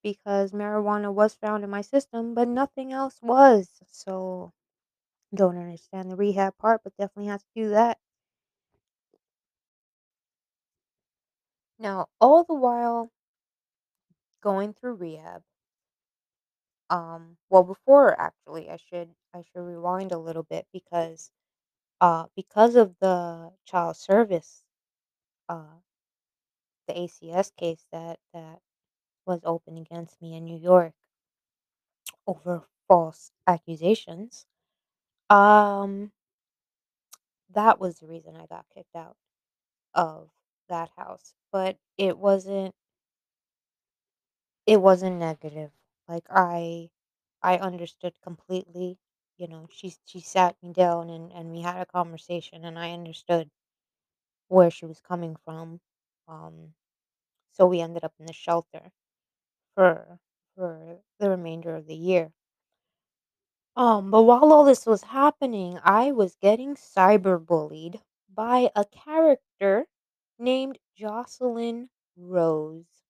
[0.04, 3.82] because marijuana was found in my system, but nothing else was.
[3.92, 4.54] So,
[5.34, 8.00] don't understand the rehab part, but definitely have to do that.
[11.82, 13.12] Now, all the while
[14.42, 15.42] going through rehab,
[16.90, 21.32] um, well, before actually, I should I should rewind a little bit because
[22.02, 24.64] uh because of the child service
[25.50, 25.80] uh
[26.88, 28.60] the ACS case that that
[29.26, 30.94] was open against me in New York
[32.28, 34.46] over false accusations.
[35.30, 36.12] Um
[37.54, 39.16] that was the reason I got kicked out
[39.96, 40.30] of
[40.72, 42.76] that house, but it wasn't
[44.66, 45.72] it wasn't negative.
[46.08, 46.90] Like I
[47.44, 48.98] I understood completely.
[49.38, 52.92] You know, she she sat me down and and we had a conversation and I
[52.92, 53.52] understood
[54.50, 55.82] where she was coming from.
[56.28, 56.76] Um
[57.54, 58.92] so we ended up in the shelter
[59.76, 60.20] for
[60.56, 62.34] for the remainder of the year.
[63.76, 68.02] Um, but while all this was happening, I was getting cyberbullied
[68.34, 69.88] by a character
[70.42, 73.04] named Jocelyn Rose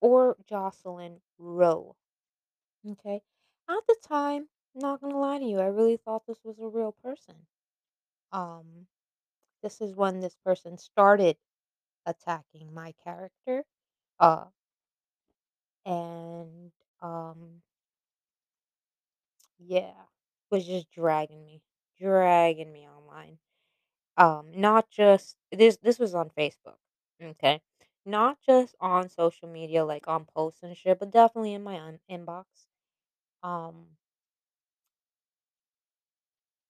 [0.00, 1.96] or Jocelyn Rowe.
[2.88, 3.22] Okay.
[3.68, 6.92] At the time, not gonna lie to you, I really thought this was a real
[6.92, 7.46] person.
[8.32, 8.88] Um,
[9.62, 11.38] this is when this person started
[12.06, 13.64] attacking my character.
[14.20, 14.46] Uh,
[15.84, 17.62] and um,
[19.58, 19.92] yeah,
[20.50, 21.62] was just dragging me,
[21.98, 23.38] dragging me online.
[24.16, 26.76] Um, not just this this was on Facebook,
[27.22, 27.60] okay?
[28.06, 32.00] Not just on social media, like on posts and shit, but definitely in my un-
[32.10, 32.44] inbox.
[33.42, 33.86] Um,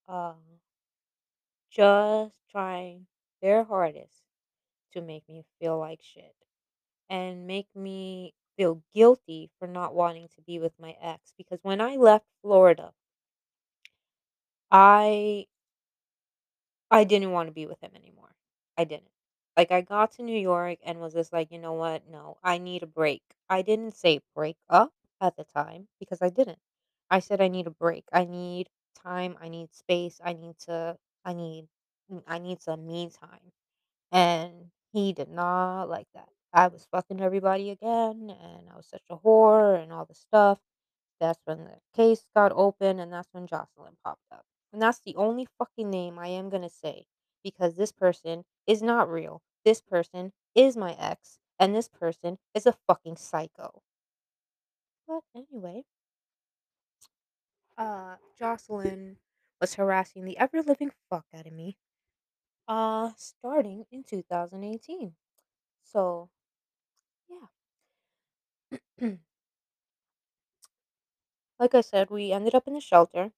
[0.07, 0.37] um,
[1.71, 3.07] just trying
[3.41, 4.21] their hardest
[4.93, 6.35] to make me feel like shit
[7.09, 11.81] and make me feel guilty for not wanting to be with my ex because when
[11.81, 12.93] I left Florida,
[14.71, 15.47] I
[16.93, 18.35] I didn't wanna be with him anymore.
[18.77, 19.11] I didn't.
[19.57, 22.07] Like, I got to New York and was just like, "You know what?
[22.09, 26.29] No, I need a break." I didn't say break up at the time because I
[26.31, 26.59] didn't.
[27.11, 28.05] I said I need a break.
[28.13, 31.69] I need time, I need space, I need to I need
[32.11, 33.51] mm, I need some me time,
[34.11, 36.29] and he did not like that.
[36.53, 40.59] I was fucking everybody again, and I was such a whore and all this stuff.
[41.21, 44.45] That's when the case got open, and that's when Jocelyn popped up.
[44.73, 47.07] And that's the only fucking name I am gonna say
[47.43, 49.41] because this person is not real.
[49.63, 53.83] This person is my ex, and this person is a fucking psycho.
[55.07, 55.85] But anyway,
[57.77, 59.17] uh, Jocelyn
[59.61, 61.77] was harassing the ever living fuck out of me,
[62.67, 65.15] uh, starting in 2018.
[65.83, 66.29] So,
[67.29, 67.47] yeah.
[71.59, 73.31] like I said, we ended up in the shelter.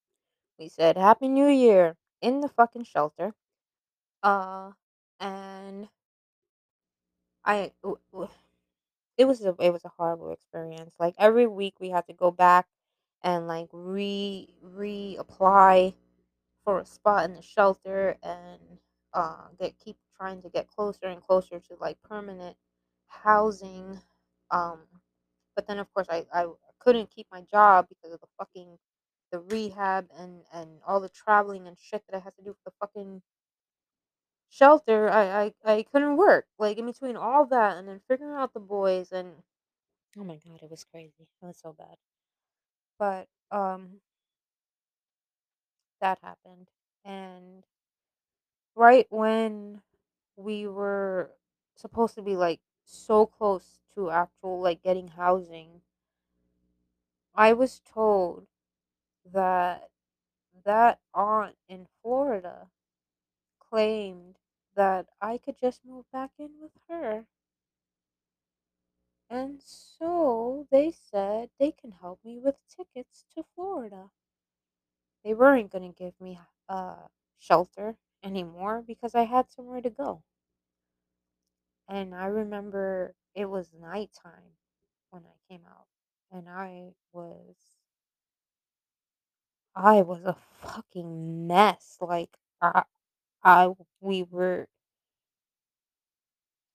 [0.58, 3.34] We said Happy New Year in the fucking shelter.
[4.24, 4.74] Uh,
[5.20, 5.90] and
[7.46, 7.72] I
[9.18, 10.96] it was a it was a horrible experience.
[11.00, 12.68] Like, every week we had to go back
[13.24, 15.94] and, like, re reapply
[16.66, 18.62] for a spot in the shelter and,
[19.14, 22.58] uh, get keep trying to get closer and closer to, like, permanent
[23.08, 24.02] housing.
[24.52, 24.82] Um,
[25.56, 26.48] but then, of course, I I
[26.80, 28.78] couldn't keep my job because of the fucking
[29.36, 32.72] the rehab and and all the traveling and shit that I had to do for
[32.72, 33.22] the fucking
[34.50, 38.54] shelter, I I I couldn't work, like, in between all that and then figuring out
[38.54, 39.44] the boys and
[40.18, 41.28] oh my god, it was crazy.
[41.42, 41.98] It was so bad.
[43.00, 44.02] But, um,
[46.00, 46.70] that happened,
[47.04, 47.66] and
[48.76, 49.82] right when
[50.38, 51.32] we were
[51.76, 55.82] supposed to be, like, so close to actual, like, getting housing,
[57.36, 58.48] I was told
[59.34, 59.90] that
[60.66, 62.70] that aunt in Florida
[63.60, 64.38] claimed
[64.76, 67.26] that I could just move back in with her.
[69.30, 74.12] And so they said they can help me with tickets to Florida.
[75.24, 77.08] They weren't going to give me uh,
[77.38, 80.24] shelter anymore because I had somewhere to go.
[81.88, 84.58] And I remember it was nighttime
[85.12, 85.88] when I came out,
[86.32, 87.56] and I was
[89.78, 91.98] I was a fucking mess.
[92.02, 92.84] Like I,
[93.44, 94.68] I we were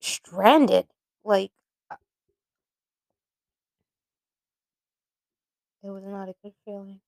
[0.00, 0.86] stranded.
[1.24, 1.52] Like
[1.90, 1.96] uh,
[5.82, 7.00] it was not a good feeling.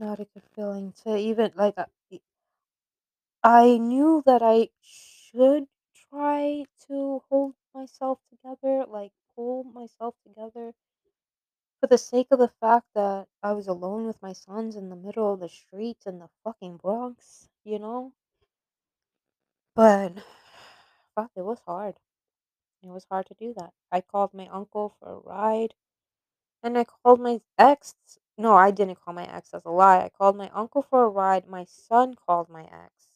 [0.00, 1.84] Not a good feeling to even like uh,
[3.44, 5.68] I knew that I should
[6.08, 10.72] try to hold myself together, like, pull myself together
[11.80, 14.96] for the sake of the fact that I was alone with my sons in the
[14.96, 18.12] middle of the street in the fucking Bronx, you know?
[19.74, 20.14] But
[21.14, 21.96] fuck, it was hard.
[22.82, 23.72] It was hard to do that.
[23.92, 25.74] I called my uncle for a ride,
[26.62, 27.94] and I called my ex
[28.38, 30.04] no, I didn't call my ex, that's a lie.
[30.04, 33.08] I called my uncle for a ride, my son called my ex,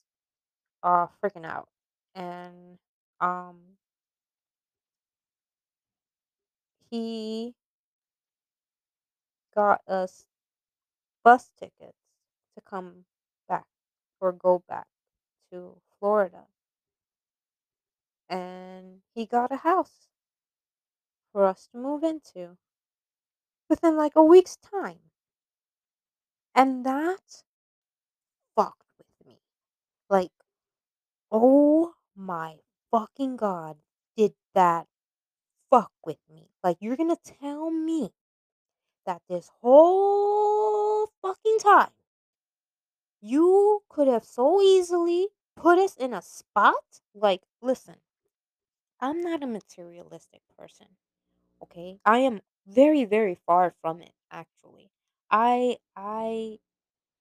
[0.83, 1.69] uh, freaking out,
[2.15, 2.79] and,
[3.21, 3.61] um,
[6.91, 7.55] he
[9.55, 10.27] got us
[11.25, 11.99] bus tickets
[12.55, 13.07] to come
[13.49, 13.67] back
[14.21, 14.87] or go back
[15.51, 16.47] to Florida,
[18.29, 20.09] and he got a house
[21.33, 22.57] for us to move into
[23.69, 25.11] within, like, a week's time,
[26.55, 27.45] and that
[28.57, 29.39] fucked with me.
[30.11, 30.33] Like,
[31.31, 32.57] oh my
[32.91, 33.77] fucking god,
[34.17, 34.87] did that
[35.71, 36.51] fuck with me.
[36.63, 38.13] Like, you're gonna tell me
[39.07, 41.91] that this whole fucking time
[43.21, 47.01] you could have so easily put us in a spot?
[47.15, 47.97] Like, listen,
[49.01, 50.87] I'm not a materialistic person,
[51.63, 51.99] okay?
[52.05, 54.91] I am very, very far from it, actually.
[55.31, 56.61] I I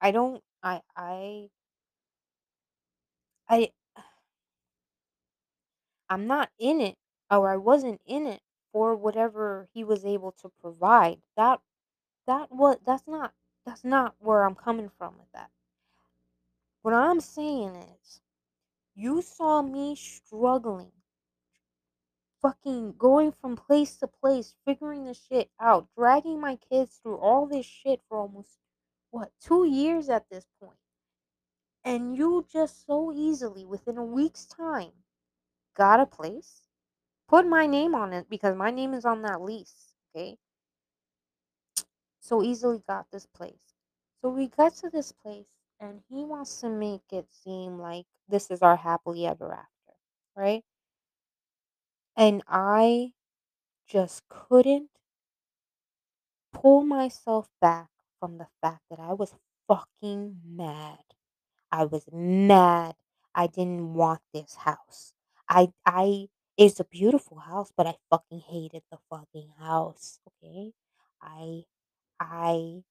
[0.01, 1.49] I don't I I
[3.49, 3.71] I
[6.09, 6.97] I'm not in it
[7.29, 11.21] or I wasn't in it for whatever he was able to provide.
[11.35, 11.59] That
[12.27, 13.33] that what that's not
[13.65, 15.49] that's not where I'm coming from with that.
[16.81, 18.21] What I'm saying is
[18.95, 20.91] you saw me struggling,
[22.41, 27.47] fucking going from place to place, figuring this shit out, dragging my kids through all
[27.47, 28.59] this shit for almost
[29.11, 30.77] what, 2 years at this point.
[31.85, 34.91] And you just so easily within a week's time
[35.75, 36.63] got a place
[37.27, 40.37] Put my name on it because my name is on that lease, okay?
[42.23, 43.75] So easily got this place.
[44.23, 45.47] So we got to this place
[45.79, 49.93] and he wants to make it seem like this is our happily ever after,
[50.35, 50.65] right?
[52.15, 53.13] And I
[53.87, 54.91] just couldn't
[56.53, 59.33] pull myself back from the fact that I was
[59.67, 60.99] fucking mad.
[61.71, 62.95] I was mad.
[63.35, 65.13] I didn't want this house.
[65.49, 70.73] I I it's a beautiful house, but I fucking hated the fucking house, okay?
[71.21, 71.65] I
[72.19, 72.83] I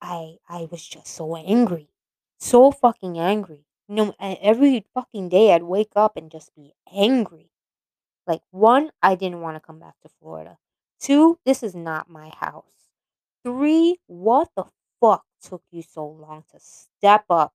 [0.00, 1.90] I I was just so angry.
[2.38, 3.66] So fucking angry.
[3.88, 7.50] No, e- every fucking day I'd wake up and just be angry.
[8.26, 10.58] Like one, I didn't want to come back to Florida.
[11.00, 12.88] Two, this is not my house.
[13.44, 14.66] Three, what the
[15.00, 17.54] fuck took you so long to step up?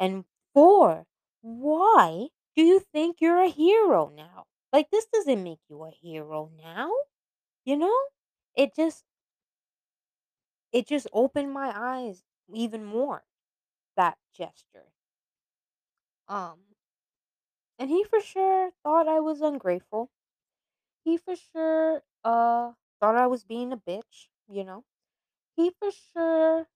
[0.00, 1.06] And 4,
[1.42, 4.46] why do you think you're a hero now?
[4.72, 6.90] Like, this doesn't make you a hero now,
[7.64, 7.96] you know?
[8.60, 9.04] It just
[10.72, 13.24] it just opened my eyes even more,
[13.96, 14.92] that gesture.
[16.28, 16.60] Um,
[17.78, 20.10] and he for sure thought I was ungrateful.
[21.04, 24.84] He for sure, uh, thought I was being a bitch, you know?
[25.56, 26.68] He for sure,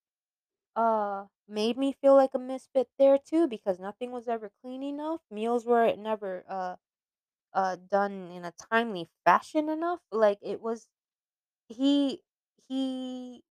[0.77, 5.23] uh, made me feel like a misfit there too because nothing was ever clean enough.
[5.31, 6.77] Meals were never, uh
[7.55, 10.89] uh done in a timely fashion enough like it was
[11.69, 12.23] he
[12.69, 13.45] he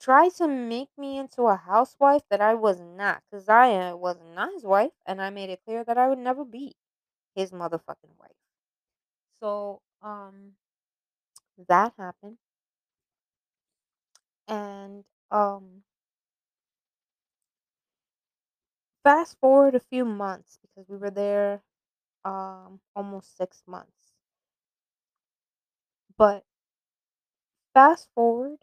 [0.00, 4.18] tried to make me into a housewife that I was not cuz I uh, was
[4.22, 6.76] not his wife and I made it clear that I would never be
[7.34, 8.36] his motherfucking wife.
[9.40, 10.56] So um
[11.68, 12.38] that happened
[14.48, 15.82] and um
[19.02, 21.62] fast forward a few months because we were there
[22.24, 24.14] um almost 6 months.
[26.16, 26.44] But
[27.76, 28.58] fast forward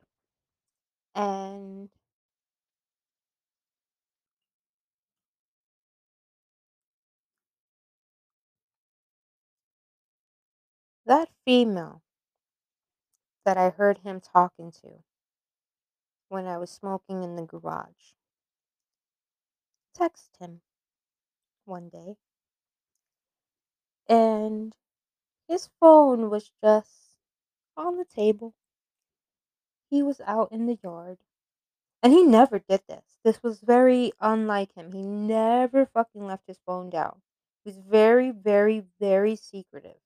[1.16, 1.89] and
[11.05, 12.01] that female
[13.45, 15.01] that I heard him talking to
[16.28, 18.11] when I was smoking in the garage.
[19.95, 20.61] Text him
[21.66, 22.16] one day,
[24.07, 24.74] and
[25.47, 27.18] his phone was just
[27.78, 28.55] on the table.
[29.93, 31.19] He was out in the yard,
[32.03, 33.19] and he never did this.
[33.23, 34.91] This was very unlike him.
[34.93, 37.21] He never fucking left his phone down.
[37.63, 39.99] He was very, very, very secretive.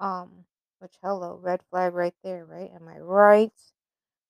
[0.00, 0.44] Um,
[0.80, 2.70] which hello, red flag right there, right?
[2.74, 3.52] Am I right?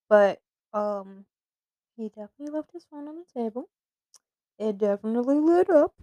[0.09, 0.41] But
[0.73, 1.25] um,
[1.97, 3.69] he definitely left his phone on the table
[4.59, 5.95] It definitely lit up,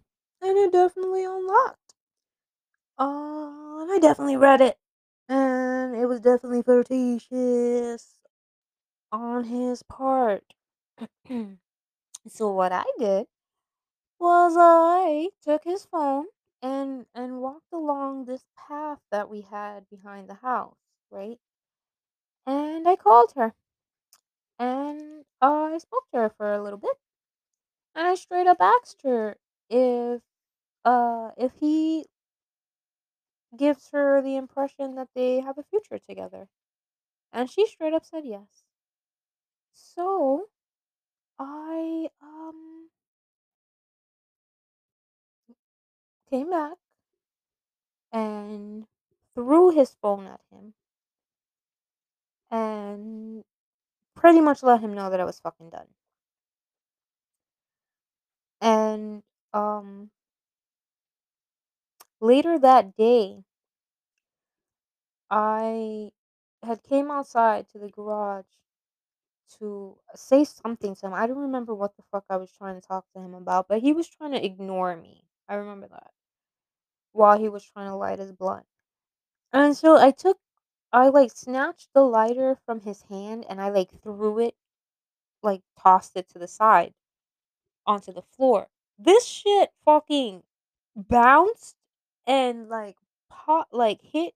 [0.43, 1.97] and it definitely unlocked.
[2.99, 4.79] And I definitely read it,
[5.29, 8.20] and it was definitely flirtatious
[9.13, 10.55] on his part.
[12.29, 13.27] so what I did
[14.21, 16.27] was I took his phone
[16.63, 20.79] and and walked along this path that we had behind the house,
[21.11, 21.39] right?
[22.45, 23.55] And I called her
[24.59, 26.97] and uh, I spoke to her for a little bit,
[27.95, 29.37] and I straight up asked her
[29.71, 30.23] if
[30.85, 32.07] uh if he
[33.57, 36.49] gives her the impression that they have a future together,
[37.33, 38.65] and she straight up said yes.
[39.83, 40.49] So
[41.39, 42.91] I um
[46.31, 46.79] came back
[48.13, 48.87] and
[49.35, 50.75] threw his phone at him
[52.51, 53.45] and
[54.17, 55.89] pretty much let him know that I was fucking done.
[58.63, 59.23] And
[59.53, 60.11] um
[62.21, 63.45] later that day,
[65.31, 66.13] I
[66.63, 68.47] had came outside to the garage
[69.59, 71.15] to say something to him.
[71.15, 73.81] I don't remember what the fuck I was trying to talk to him about, but
[73.81, 75.25] he was trying to ignore me.
[75.49, 76.13] I remember that
[77.13, 78.67] while he was trying to light his blunt.
[79.53, 80.39] And so I took,
[80.93, 84.55] I like snatched the lighter from his hand and I like threw it,
[85.43, 86.95] like tossed it to the side
[87.87, 88.69] onto the floor.
[88.99, 90.43] This shit fucking
[90.95, 91.77] bounced
[92.27, 92.97] and like
[93.29, 94.35] pot, like hit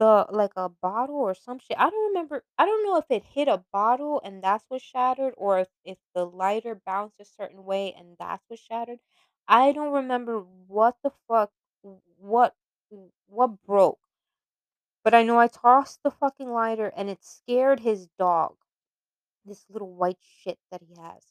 [0.00, 1.78] The like a bottle or some shit.
[1.78, 5.34] I don't remember I don't know if it hit a bottle and that's what shattered
[5.38, 9.00] or if if the lighter bounced a certain way and that's what shattered.
[9.48, 11.52] I don't remember what the fuck
[12.18, 12.54] what
[13.28, 14.00] what broke,
[15.04, 18.56] but I know I tossed the fucking lighter and it scared his dog,
[19.46, 21.24] this little white shit that he has.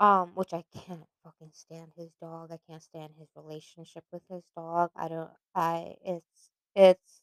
[0.00, 2.52] Um, which I can't fucking stand his dog.
[2.52, 4.90] I can't stand his relationship with his dog.
[4.96, 7.21] I don't I it's it's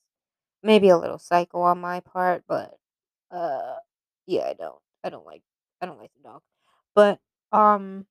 [0.63, 2.77] maybe a little psycho on my part, but
[3.31, 3.75] uh
[4.27, 5.43] yeah, I don't I don't like
[5.81, 6.41] I don't like the dog.
[6.95, 7.19] But
[7.51, 8.07] um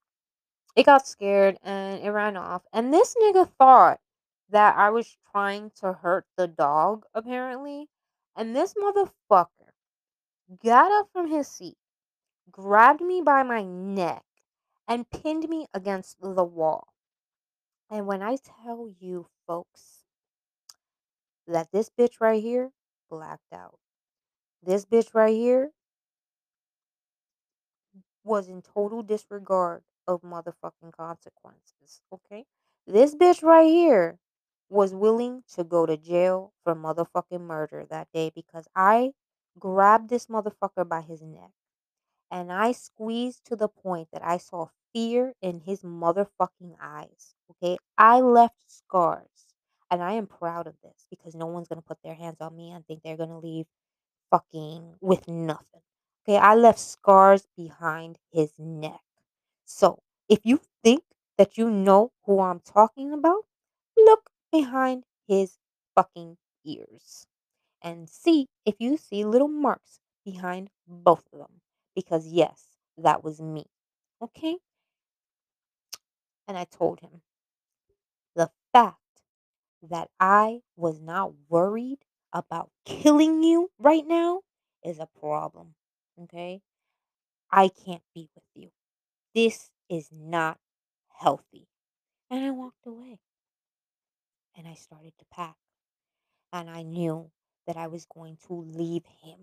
[0.77, 2.63] it got scared and it ran off.
[2.73, 4.01] And this nigga thought
[4.51, 7.89] that I was trying to hurt the dog apparently.
[8.37, 9.73] And this motherfucker
[10.63, 11.77] got up from his seat
[12.51, 14.25] grabbed me by my neck
[14.89, 16.89] and pinned me against the wall.
[17.91, 19.98] And when I tell you folks
[21.49, 22.71] that this bitch right here
[23.11, 23.79] blacked out,
[24.63, 25.73] this bitch right here
[28.25, 32.03] was in total disregard of motherfucking consequences.
[32.13, 32.45] Okay?
[32.87, 34.19] This bitch right here
[34.69, 39.13] was willing to go to jail for motherfucking murder that day because I
[39.59, 41.51] grabbed this motherfucker by his neck
[42.31, 47.35] and I squeezed to the point that I saw fear in his motherfucking eyes.
[47.51, 47.79] Okay.
[47.97, 49.48] I left scars.
[49.91, 52.55] And I am proud of this because no one's going to put their hands on
[52.57, 53.67] me and think they're going to leave
[54.31, 55.81] fucking with nothing.
[56.27, 56.37] Okay.
[56.37, 59.01] I left scars behind his neck.
[59.65, 61.05] So if you think
[61.39, 63.45] that you know who I'm talking about,
[63.97, 65.59] look behind his
[65.95, 67.27] fucking ears
[67.81, 71.61] and see if you see little marks behind both of them.
[71.95, 73.67] Because, yes, that was me.
[74.23, 74.57] Okay?
[76.47, 77.23] And I told him
[78.37, 78.99] the fact
[79.83, 81.99] that I was not worried
[82.33, 84.41] about killing you right now
[84.85, 85.75] is a problem.
[86.23, 86.61] Okay?
[87.51, 88.71] I can't be with you.
[89.35, 90.59] This is not
[91.09, 91.67] healthy.
[92.31, 93.19] And I walked away
[94.57, 95.57] and I started to pack.
[96.53, 97.31] And I knew
[97.67, 99.39] that I was going to leave him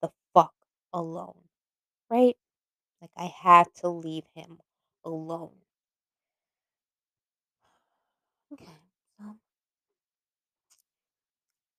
[0.00, 0.54] the fuck
[0.92, 1.42] alone.
[2.08, 2.36] Right?
[3.00, 4.58] Like I had to leave him
[5.04, 5.50] alone.
[8.52, 8.89] Okay.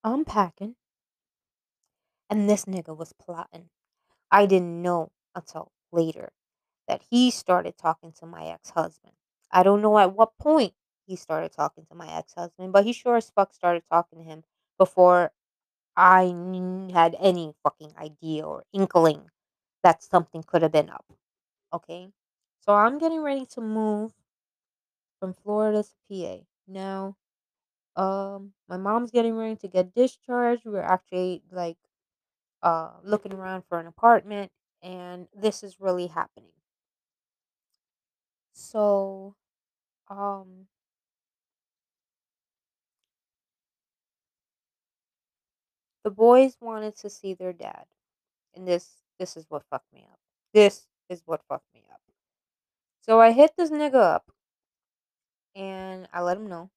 [0.03, 0.75] I'm packing
[2.29, 3.69] and this nigga was plotting.
[4.31, 6.31] I didn't know until later
[6.87, 9.13] that he started talking to my ex-husband.
[9.51, 10.73] I don't know at what point
[11.05, 14.43] he started talking to my ex-husband, but he sure as fuck started talking to him
[14.77, 15.31] before
[15.97, 16.23] I
[16.93, 19.29] had any fucking idea or inkling
[19.83, 21.05] that something could have been up.
[21.73, 22.09] Okay.
[22.61, 24.13] So I'm getting ready to move
[25.19, 26.43] from Florida to PA.
[26.67, 27.15] Now,
[27.95, 30.63] um, my mom's getting ready to get discharged.
[30.65, 31.77] We're actually like
[32.63, 34.51] uh looking around for an apartment
[34.83, 36.51] and this is really happening.
[38.53, 39.35] So,
[40.09, 40.67] um
[46.03, 47.85] the boys wanted to see their dad.
[48.55, 50.19] And this this is what fucked me up.
[50.53, 52.01] This is what fucked me up.
[53.01, 54.31] So I hit this nigga up
[55.55, 56.69] and I let him know.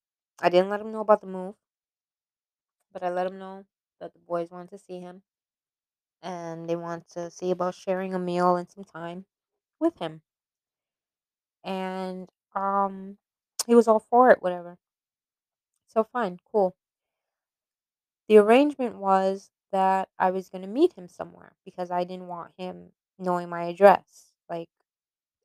[0.44, 1.56] I didn't let him know about the move,
[2.92, 3.66] but I let him know
[4.00, 5.22] that the boys wanted to see him
[6.22, 9.26] and they want to see about sharing a meal and some time
[9.80, 10.22] with him.
[11.64, 13.18] And um
[13.66, 14.78] he was all for it, whatever.
[15.86, 16.76] So fine, cool.
[18.28, 22.52] The arrangement was that I was going to meet him somewhere because I didn't want
[22.58, 24.32] him knowing my address.
[24.48, 24.68] Like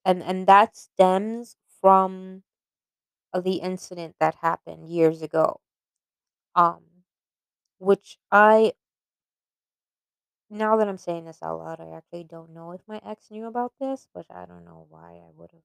[0.05, 2.43] and and that stems from
[3.33, 5.59] uh, the incident that happened years ago.
[6.55, 6.83] Um
[7.79, 8.73] which I
[10.51, 13.47] now that I'm saying this out loud, I actually don't know if my ex knew
[13.47, 15.63] about this, but I don't know why I would have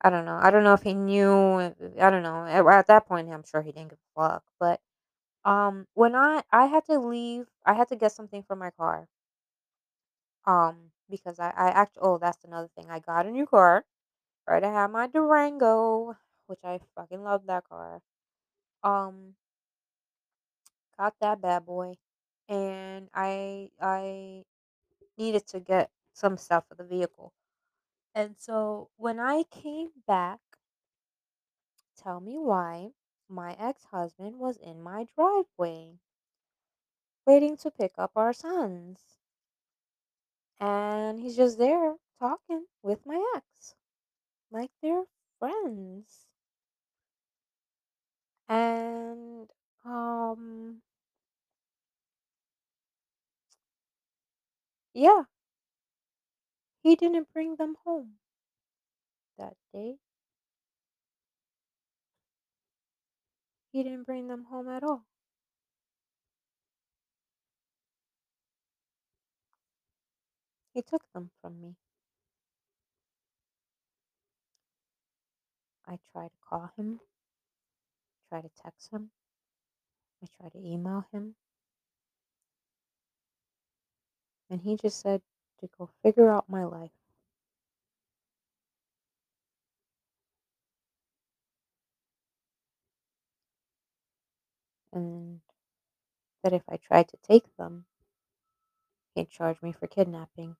[0.00, 0.38] I don't know.
[0.40, 1.58] I don't know if he knew.
[2.00, 2.44] I don't know.
[2.46, 4.44] At, at that point, I'm sure he didn't give a fuck.
[4.60, 4.80] But
[5.44, 9.08] um, when I I had to leave, I had to get something from my car.
[10.46, 11.98] Um, because I I act.
[12.00, 12.86] Oh, that's another thing.
[12.90, 13.84] I got a new car.
[14.48, 16.16] Right, I have my Durango,
[16.46, 18.02] which I fucking love that car.
[18.84, 19.36] Um,
[20.98, 21.94] got that bad boy,
[22.48, 24.44] and I I
[25.18, 27.32] needed to get some stuff for the vehicle.
[28.14, 30.40] And so when I came back
[31.96, 32.94] Tell me why
[33.28, 35.98] my ex husband was in my driveway
[37.26, 39.18] waiting to pick up our sons.
[40.60, 43.75] And he's just there talking with my ex
[44.50, 45.04] like they're
[45.38, 46.26] friends.
[48.48, 49.48] And,
[49.84, 50.82] um,
[54.94, 55.24] yeah,
[56.80, 58.16] he didn't bring them home
[59.38, 59.98] that day.
[63.70, 65.06] He didn't bring them home at all.
[70.74, 71.74] He took them from me.
[75.88, 77.00] I tried to call him,
[78.30, 79.10] tried to text him,
[80.22, 81.34] I tried to email him,
[84.50, 85.22] and he just said
[85.60, 86.90] to go figure out my life.
[94.92, 95.40] And
[96.44, 97.86] that if I tried to take them,
[99.14, 100.56] he'd charge me for kidnapping.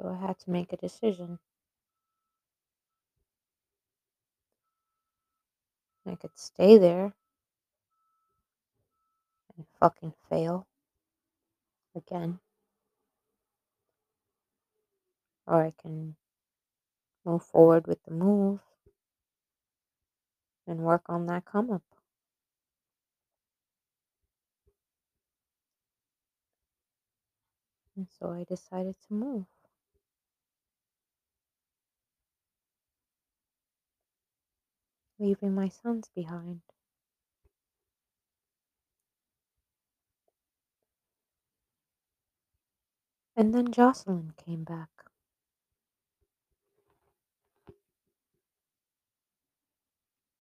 [0.00, 1.38] So I had to make a decision.
[6.06, 7.12] I could stay there
[9.56, 10.66] and fucking fail
[11.94, 12.40] again,
[15.46, 16.16] or I can
[17.26, 18.60] move forward with the move
[20.66, 21.82] and work on that come up.
[27.96, 29.44] And so I decided to move,
[35.20, 36.62] leaving my sons behind.
[43.36, 44.99] And then Jocelyn came back.